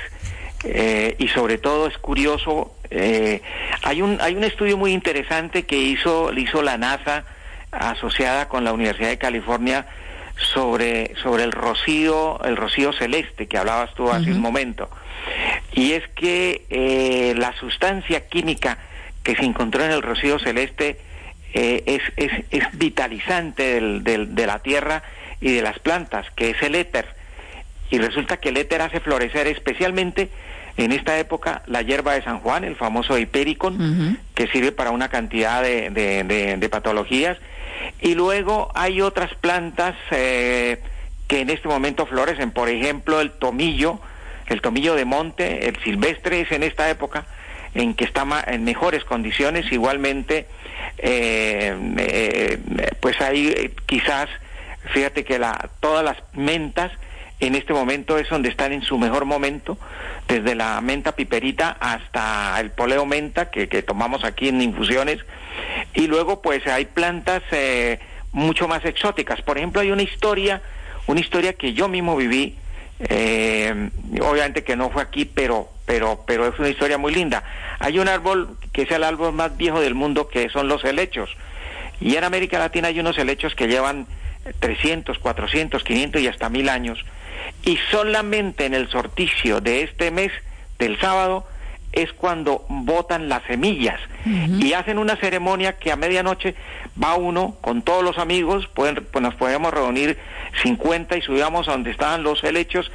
[0.63, 2.73] eh, y sobre todo es curioso
[3.83, 7.25] hay un hay un estudio muy interesante que hizo hizo la NASA
[7.71, 9.85] asociada con la Universidad de California
[10.53, 14.89] sobre sobre el rocío el rocío celeste que hablabas tú hace un momento.
[15.73, 18.77] Y es que la sustancia química
[19.23, 20.99] que se encontró en el rocío celeste
[21.53, 25.03] es, es, es vitalizante del, de la Tierra
[25.41, 27.05] y de las plantas, que es el éter.
[27.89, 30.29] Y resulta que el éter hace florecer especialmente
[30.77, 35.09] en esta época la hierba de San Juan, el famoso hipericon, que sirve para una
[35.09, 37.37] cantidad de, de, patologías.
[38.01, 40.81] Y luego hay otras plantas eh,
[41.27, 43.99] que en este momento florecen, por ejemplo el tomillo,
[44.47, 47.25] el tomillo de monte, el silvestre es en esta época
[47.73, 50.47] en que está en mejores condiciones, igualmente
[50.97, 52.59] eh, eh,
[52.99, 54.29] pues hay quizás
[54.93, 56.91] Fíjate que la, todas las mentas
[57.39, 59.77] en este momento es donde están en su mejor momento,
[60.27, 65.19] desde la menta piperita hasta el poleo menta que, tomamos aquí en infusiones.
[65.93, 67.99] Y luego pues hay plantas eh,
[68.31, 69.41] mucho más exóticas.
[69.41, 70.61] Por ejemplo, hay una historia,
[71.05, 72.55] una historia que yo mismo viví,
[72.99, 73.89] eh,
[74.21, 77.43] obviamente que no fue aquí, pero, pero, pero es una historia muy linda.
[77.79, 81.29] Hay un árbol que es el árbol más viejo del mundo, que son los helechos.
[81.99, 84.07] Y en América Latina hay unos helechos que llevan
[84.59, 87.03] 300, 400, 500 y hasta mil años.
[87.63, 90.31] Y solamente en el sorticio de este mes,
[90.79, 91.45] del sábado,
[91.91, 93.99] es cuando botan las semillas.
[94.25, 96.53] Y hacen una ceremonia que a medianoche
[97.01, 100.17] va uno con todos los amigos, pueden, pues nos podemos reunir
[100.61, 102.91] 50 y subíamos a donde estaban los helechos.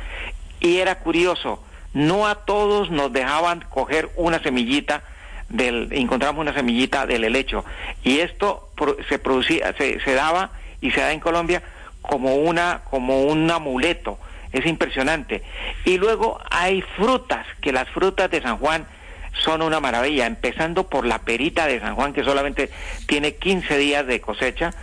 [0.61, 1.63] Y era curioso,
[1.95, 5.03] no a todos nos dejaban coger una semillita
[5.49, 7.65] del, encontramos una semillita del helecho.
[8.05, 8.69] Y esto
[9.09, 10.53] se producía, se, se daba
[10.83, 11.63] y se da en Colombia
[12.03, 14.19] como una como un amuleto.
[14.53, 15.43] Es impresionante.
[15.87, 18.87] Y luego hay frutas, que las frutas de San Juan
[19.33, 22.71] son una maravilla, empezando por la perita de San Juan, que solamente
[23.07, 24.75] tiene 15 días de cosecha.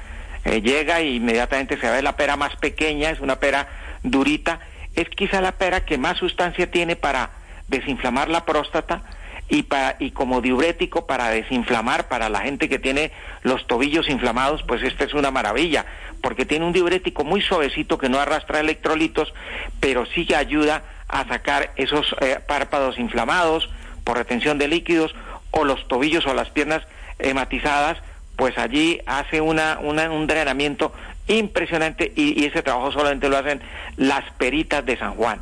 [0.43, 3.67] Eh, llega e inmediatamente se ve la pera más pequeña, es una pera
[4.01, 4.59] durita.
[4.95, 7.29] Es quizá la pera que más sustancia tiene para
[7.67, 9.03] desinflamar la próstata
[9.49, 13.11] y, para, y como diurético para desinflamar, para la gente que tiene
[13.43, 15.85] los tobillos inflamados, pues esta es una maravilla,
[16.21, 19.33] porque tiene un diurético muy suavecito que no arrastra electrolitos,
[19.79, 23.69] pero sí que ayuda a sacar esos eh, párpados inflamados
[24.03, 25.15] por retención de líquidos
[25.51, 26.83] o los tobillos o las piernas
[27.17, 27.97] hematizadas,
[28.35, 30.93] pues allí hace una, un drenamiento
[31.27, 33.61] impresionante y, ese trabajo solamente lo hacen
[33.97, 35.41] las peritas de San Juan.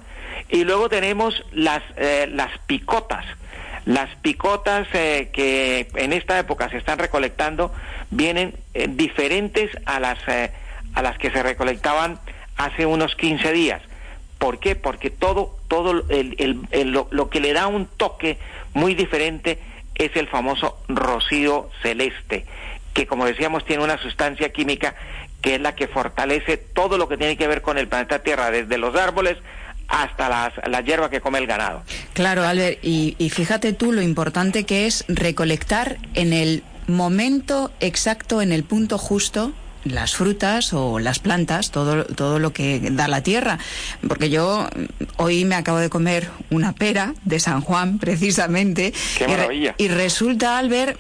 [0.49, 3.25] Y luego tenemos las, eh, las picotas,
[3.87, 7.71] las picotas eh, que en esta época se están recolectando
[8.11, 10.51] vienen eh, diferentes a las, eh,
[10.93, 12.19] a las que se recolectaban
[12.57, 13.81] hace unos 15 días.
[14.39, 14.75] ¿Por qué?
[14.75, 18.37] Porque todo, todo el, lo, lo, que le da un toque
[18.73, 19.57] muy diferente
[19.95, 22.45] es el famoso rocío celeste,
[22.93, 24.95] que como decíamos tiene una sustancia química
[25.41, 28.51] que es la que fortalece todo lo que tiene que ver con el planeta Tierra,
[28.51, 29.37] desde los árboles
[29.87, 31.83] hasta las, la hierba que come el ganado.
[32.13, 38.41] Claro, Albert, y, y fíjate tú lo importante que es recolectar en el momento exacto,
[38.41, 43.23] en el punto justo, las frutas o las plantas, todo, todo lo que da la
[43.23, 43.59] tierra.
[44.07, 44.67] Porque yo
[45.17, 48.93] hoy me acabo de comer una pera de San Juan, precisamente.
[49.17, 49.75] Qué maravilla.
[49.77, 50.99] Y, resulta, Albert,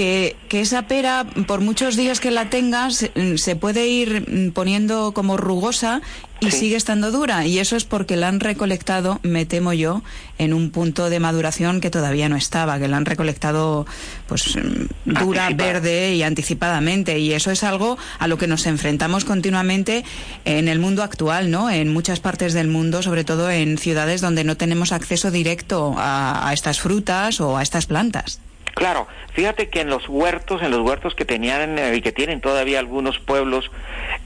[0.00, 5.36] que, que, esa pera, por muchos días que la tengas, se puede ir poniendo como
[5.36, 6.00] rugosa
[6.40, 7.44] y sigue estando dura.
[7.44, 10.02] Y eso es porque la han recolectado, me temo yo,
[10.38, 13.84] en un punto de maduración que todavía no estaba, que la han recolectado
[14.26, 14.58] pues
[15.04, 17.18] dura, verde y anticipadamente.
[17.18, 20.02] Y eso es algo a lo que nos enfrentamos continuamente
[20.46, 21.68] en el mundo actual, ¿no?
[21.68, 26.48] En muchas partes del mundo, sobre todo en ciudades donde no tenemos acceso directo a,
[26.48, 28.40] a estas frutas o a estas plantas.
[28.74, 32.40] Claro, fíjate que en los huertos, en los huertos que tenían eh, y que tienen
[32.40, 33.70] todavía algunos pueblos,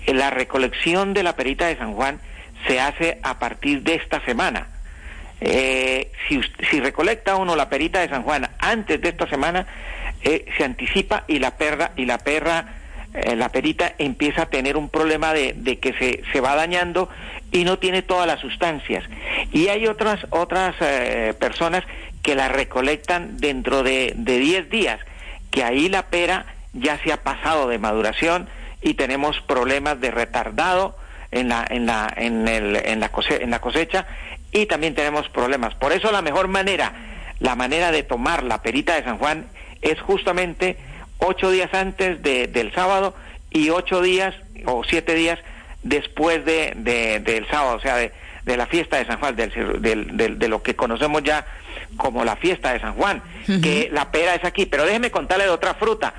[0.07, 2.21] eh, la recolección de la perita de San Juan
[2.67, 4.69] se hace a partir de esta semana.
[5.41, 6.41] Eh, si,
[6.71, 9.67] si, recolecta uno la perita de San Juan antes de esta semana,
[10.23, 12.77] se anticipa y la perra y la perra
[13.37, 17.11] la perita empieza a tener un problema de, de que se, se, va dañando
[17.55, 19.05] y no tiene todas las sustancias.
[19.53, 20.75] Y hay otras otras
[21.39, 21.85] personas
[22.21, 24.99] que la recolectan dentro de 10 días,
[25.53, 28.49] que ahí la pera ya se ha pasado de maduración
[28.83, 30.97] y tenemos problemas de retardado
[31.31, 34.07] en la, en la, en el, en la, cosecha, en la cosecha
[34.51, 35.77] y también tenemos problemas.
[35.77, 36.93] Por eso la mejor manera,
[37.39, 39.47] la manera de tomar la perita de San Juan
[39.81, 40.77] es justamente
[41.19, 43.15] ocho días antes de, del sábado
[43.51, 44.35] y ocho días
[44.67, 45.39] o siete días
[45.85, 46.72] después de,
[47.22, 48.12] del sábado, o sea, de,
[48.45, 49.80] de la fiesta de San Juan, del,
[50.16, 51.47] del, de lo que conocemos ya
[51.97, 54.66] como la fiesta de San Juan, que la pera es aquí.
[54.66, 56.14] Pero déjeme contarle de otra fruta.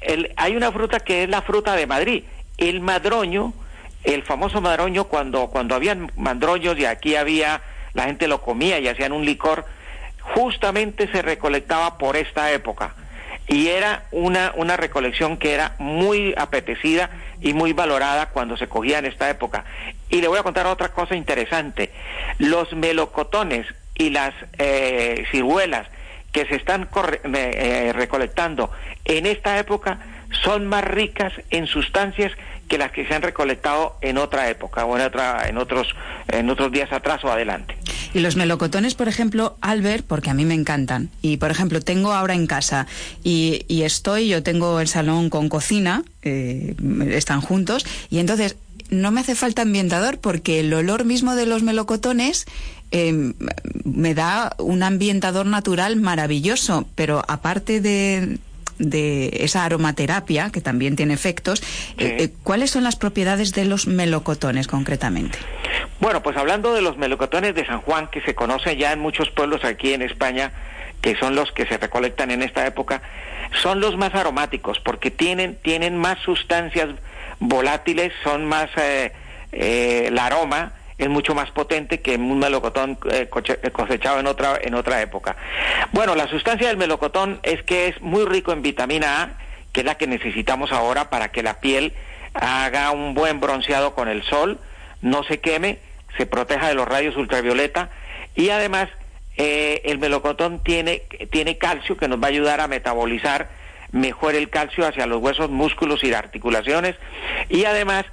[0.00, 2.24] El, hay una fruta que es la fruta de Madrid,
[2.56, 3.52] el madroño,
[4.04, 7.60] el famoso madroño cuando, cuando había madroños y aquí había,
[7.92, 9.66] la gente lo comía y hacían un licor,
[10.34, 12.94] justamente se recolectaba por esta época.
[13.46, 17.10] Y era una, una recolección que era muy apetecida
[17.40, 19.64] y muy valorada cuando se cogía en esta época.
[20.08, 21.92] Y le voy a contar otra cosa interesante.
[22.38, 23.66] Los melocotones
[23.96, 25.86] y las eh, ciruelas
[26.32, 28.70] que se están eh, eh, recolectando
[29.04, 29.98] en esta época
[30.42, 32.32] son más ricas en sustancias
[32.70, 35.88] que las que se han recolectado en otra época o en otra en otros
[36.28, 37.76] en otros días atrás o adelante.
[38.14, 41.10] Y los melocotones, por ejemplo, Albert, porque a mí me encantan.
[41.20, 42.86] Y por ejemplo, tengo ahora en casa
[43.22, 48.56] y, estoy, yo tengo el salón con cocina, están juntos, y entonces
[48.90, 52.46] no me hace falta ambientador porque el olor mismo de los melocotones
[52.92, 53.34] Em,
[53.84, 58.38] me da un ambientador natural maravilloso, pero aparte de,
[58.80, 61.62] de esa aromaterapia, que también tiene efectos,
[61.98, 65.38] eh, eh, ¿cuáles son las propiedades de los melocotones concretamente?
[66.00, 69.30] Bueno, pues hablando de los melocotones de San Juan, que se conocen ya en muchos
[69.30, 70.50] pueblos aquí en España,
[71.02, 73.02] que son los que se recolectan en esta época,
[73.62, 76.88] son los más aromáticos porque tienen, tienen más sustancias
[77.38, 79.12] volátiles, son más eh,
[79.52, 84.74] el aroma, es mucho más potente que un melocotón eh, eh, cosechado en otra, en
[84.74, 85.34] otra época.
[85.92, 89.30] Bueno, la sustancia del melocotón es que es muy rico en vitamina A,
[89.72, 91.94] que es la que necesitamos ahora para que la piel
[92.34, 94.58] haga un buen bronceado con el sol,
[95.00, 95.78] no se queme,
[96.18, 97.88] se proteja de los rayos ultravioleta
[98.34, 98.88] y además
[99.38, 103.48] eh, el melocotón tiene, tiene calcio que nos va a ayudar a metabolizar
[103.90, 106.96] mejor el calcio hacia los huesos, músculos y articulaciones
[107.48, 108.04] y además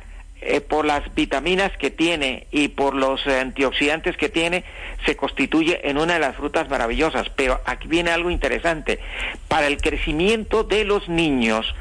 [0.41, 4.63] eh, por las vitaminas que tiene y por los antioxidantes que tiene,
[5.05, 7.29] se constituye en una de las frutas maravillosas.
[7.29, 8.99] Pero aquí viene algo interesante.
[9.47, 11.73] Para el crecimiento de los niños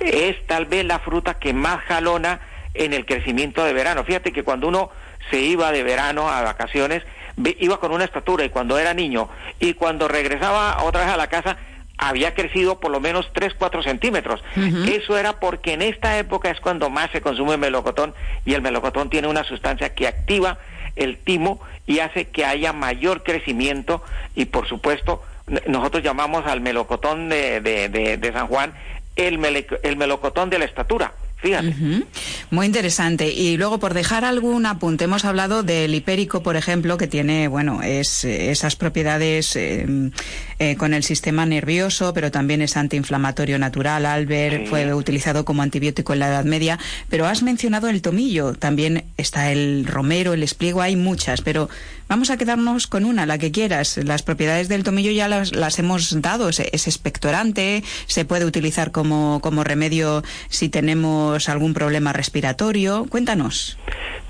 [0.00, 2.40] es tal vez la fruta que más jalona
[2.74, 4.04] en el crecimiento de verano.
[4.04, 4.90] Fíjate que cuando uno
[5.30, 7.02] se iba de verano a vacaciones,
[7.58, 9.28] iba con una estatura y cuando era niño
[9.58, 11.56] y cuando regresaba otra vez a la casa
[11.98, 14.42] había crecido por lo menos 3, 4 centímetros.
[14.86, 19.10] Eso era porque en esta época es cuando más se consume melocotón y el melocotón
[19.10, 20.58] tiene una sustancia que activa
[20.96, 24.02] el timo y hace que haya mayor crecimiento
[24.34, 25.22] y por supuesto
[25.66, 28.72] nosotros llamamos al melocotón de, de, de, San Juan
[29.14, 31.12] el, el melocotón de la estatura
[32.50, 33.30] muy interesante.
[33.32, 37.82] Y luego, por dejar algún apunte, hemos hablado del hipérico, por ejemplo, que tiene, bueno,
[37.82, 39.86] es, esas propiedades eh,
[40.58, 44.06] eh, con el sistema nervioso, pero también es antiinflamatorio natural.
[44.06, 46.78] Albert fue utilizado como antibiótico en la Edad Media.
[47.08, 51.68] Pero has mencionado el tomillo, también está el romero, el espliego, hay muchas, pero
[52.08, 53.96] Vamos a quedarnos con una, la que quieras.
[53.96, 56.48] Las propiedades del tomillo ya las, las hemos dado.
[56.48, 63.06] Es, es, expectorante, se puede utilizar como, como remedio si tenemos algún problema respiratorio.
[63.08, 63.76] Cuéntanos.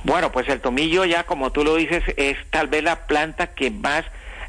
[0.05, 3.71] Bueno, pues el tomillo ya, como tú lo dices, es tal vez la planta que
[3.71, 4.05] más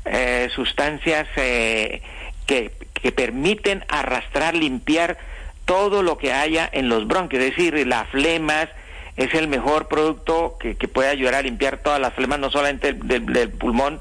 [0.06, 2.02] eh, sustancias eh,
[2.46, 5.18] que, que permiten arrastrar, limpiar
[5.66, 8.70] todo lo que haya en los bronquios, es decir, las flemas,
[9.18, 13.50] es el mejor producto que, puede ayudar a limpiar todas las flemas, no solamente del,
[13.50, 14.00] pulmón,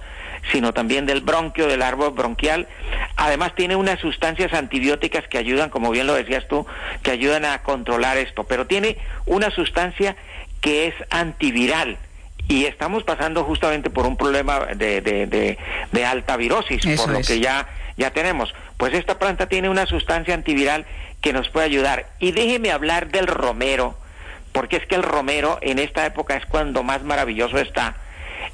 [0.52, 2.68] sino también del bronquio, del árbol bronquial.
[3.16, 6.66] Además tiene unas sustancias antibióticas que ayudan, como bien lo decías tú,
[7.02, 10.16] que ayudan a controlar esto, pero tiene una sustancia
[10.60, 11.96] que es antiviral.
[12.48, 17.66] Y estamos pasando justamente por un problema de, de, alta virosis, por lo que ya,
[17.96, 18.54] ya tenemos.
[18.76, 20.86] Pues esta planta tiene una sustancia antiviral
[21.22, 22.06] que nos puede ayudar.
[22.20, 23.96] Y déjeme hablar del romero,
[24.56, 27.96] porque es que el romero en esta época es cuando más maravilloso está.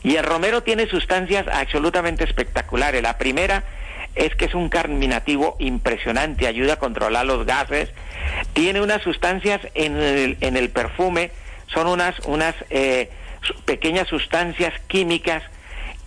[0.02, 3.00] Y el romero tiene sustancias absolutamente espectaculares.
[3.04, 3.62] La primera
[4.16, 7.88] es que es un carminativo impresionante, ayuda a controlar los gases.
[8.52, 11.30] Tiene unas sustancias en el, en el perfume,
[11.72, 13.08] son unas, unas eh,
[13.64, 15.44] pequeñas sustancias químicas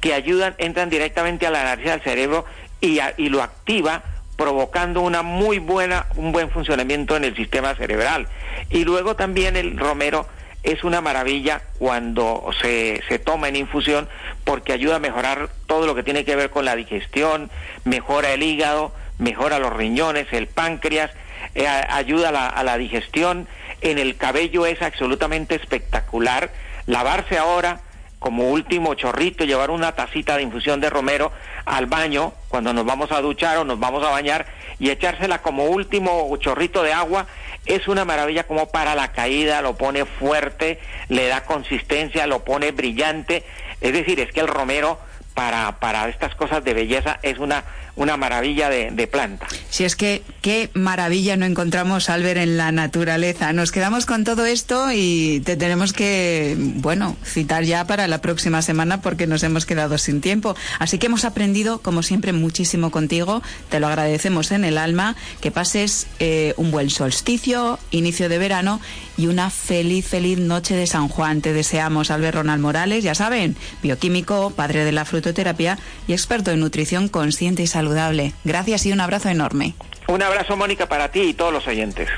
[0.01, 2.43] que ayudan, entran directamente a la nariz del cerebro
[2.81, 4.03] y, y lo activa
[4.35, 8.27] provocando una muy buena, un buen funcionamiento en el sistema cerebral.
[8.69, 10.27] Y luego también el romero
[10.63, 14.09] es una maravilla cuando se, se toma en infusión
[14.43, 17.51] porque ayuda a mejorar todo lo que tiene que ver con la digestión,
[17.83, 21.11] mejora el hígado, mejora los riñones, el páncreas,
[21.53, 23.47] eh, ayuda a la, a la digestión.
[23.81, 26.51] En el cabello es absolutamente espectacular.
[26.87, 27.81] Lavarse ahora
[28.25, 31.31] como último chorrito, llevar una tacita de infusión de romero
[31.63, 34.47] al baño cuando nos vamos a duchar o nos vamos a bañar
[34.79, 37.27] y echársela como último chorrito de agua
[37.67, 42.71] es una maravilla como para la caída, lo pone fuerte, le da consistencia, lo pone
[42.71, 43.43] brillante.
[43.79, 44.97] Es decir, es que el romero
[45.35, 47.63] para, para estas cosas de belleza es una
[47.95, 49.47] una maravilla de, planta.
[49.69, 53.53] Si es que qué maravilla no encontramos, Albert, en la naturaleza.
[53.53, 58.61] Nos quedamos con todo esto y te tenemos que, bueno, citar ya para la próxima
[58.61, 60.55] semana porque nos hemos quedado sin tiempo.
[60.79, 63.41] Así que hemos aprendido, como siempre, muchísimo contigo.
[63.69, 65.15] Te lo agradecemos en el alma.
[65.39, 68.81] Que pases eh, un buen solsticio, inicio de verano
[69.17, 71.41] y una feliz, feliz noche de San Juan.
[71.41, 75.77] Te deseamos, Albert Ronald Morales, ya saben, bioquímico, padre de la frutoterapia
[76.07, 78.33] y experto en nutrición consciente y saludable saludable.
[78.43, 79.75] Gracias y un abrazo enorme.
[80.07, 82.09] Un abrazo, Mónica, para ti y todos los oyentes.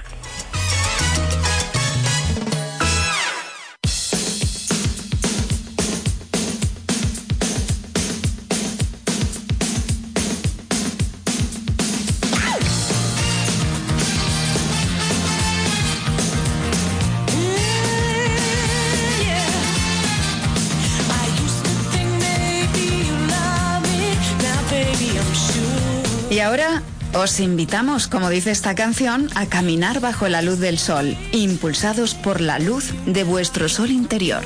[27.22, 32.42] Os invitamos, como dice esta canción, a caminar bajo la luz del sol, impulsados por
[32.42, 34.44] la luz de vuestro sol interior.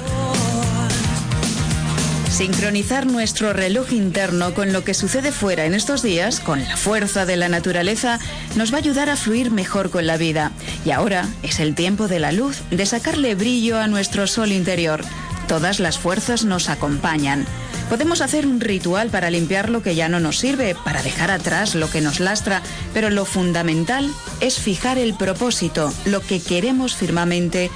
[2.30, 7.26] Sincronizar nuestro reloj interno con lo que sucede fuera en estos días, con la fuerza
[7.26, 8.20] de la naturaleza,
[8.56, 10.52] nos va a ayudar a fluir mejor con la vida.
[10.86, 15.04] Y ahora es el tiempo de la luz, de sacarle brillo a nuestro sol interior.
[15.48, 17.46] Todas las fuerzas nos acompañan.
[17.92, 21.76] Podemos hacer un ritual para limpiar lo que ya no nos sirve, para dejar atrás
[21.76, 22.62] lo que nos lastra,
[22.94, 27.70] pero lo fundamental es fijar el propósito, lo que queremos firmemente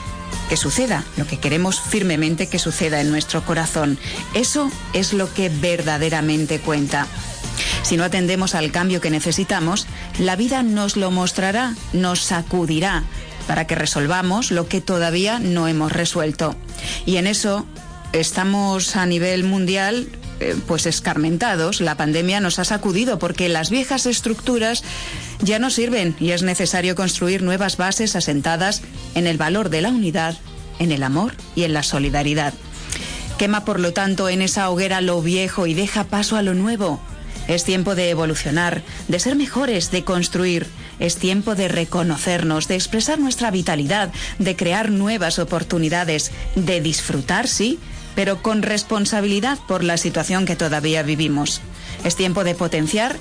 [0.47, 3.99] que suceda, lo que queremos firmemente que suceda en nuestro corazón.
[4.33, 7.07] Eso es lo que verdaderamente cuenta.
[7.83, 9.85] Si no atendemos al cambio que necesitamos,
[10.17, 13.03] la vida nos lo mostrará, nos sacudirá,
[13.47, 16.55] para que resolvamos lo que todavía no hemos resuelto.
[17.05, 17.65] Y en eso
[18.19, 20.07] estamos a nivel mundial
[20.39, 21.81] eh, pues escarmentados.
[21.81, 24.83] La pandemia nos ha sacudido porque las viejas estructuras
[25.41, 28.81] ya no sirven y es necesario construir nuevas bases asentadas
[29.15, 30.37] en el valor de la unidad,
[30.79, 32.53] en el amor y en la solidaridad.
[33.37, 37.01] Quema, por lo tanto, en esa hoguera lo viejo y deja paso a lo nuevo.
[37.47, 40.67] Es tiempo de evolucionar, de ser mejores, de construir.
[40.99, 47.79] Es tiempo de reconocernos, de expresar nuestra vitalidad, de crear nuevas oportunidades, de disfrutar, sí,
[48.15, 51.61] pero con responsabilidad por la situación que todavía vivimos.
[52.03, 53.17] Es tiempo de potenciar,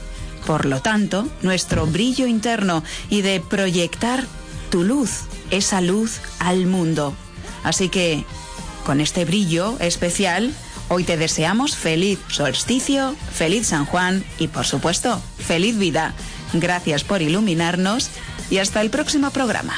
[0.46, 4.24] por lo tanto, nuestro brillo interno y de proyectar
[4.70, 7.14] tu luz, esa luz al mundo.
[7.62, 8.24] Así que,
[8.84, 10.52] con este brillo especial,
[10.88, 16.14] hoy te deseamos feliz solsticio, feliz San Juan y, por supuesto, feliz vida.
[16.52, 18.10] Gracias por iluminarnos
[18.50, 19.74] y hasta el próximo programa.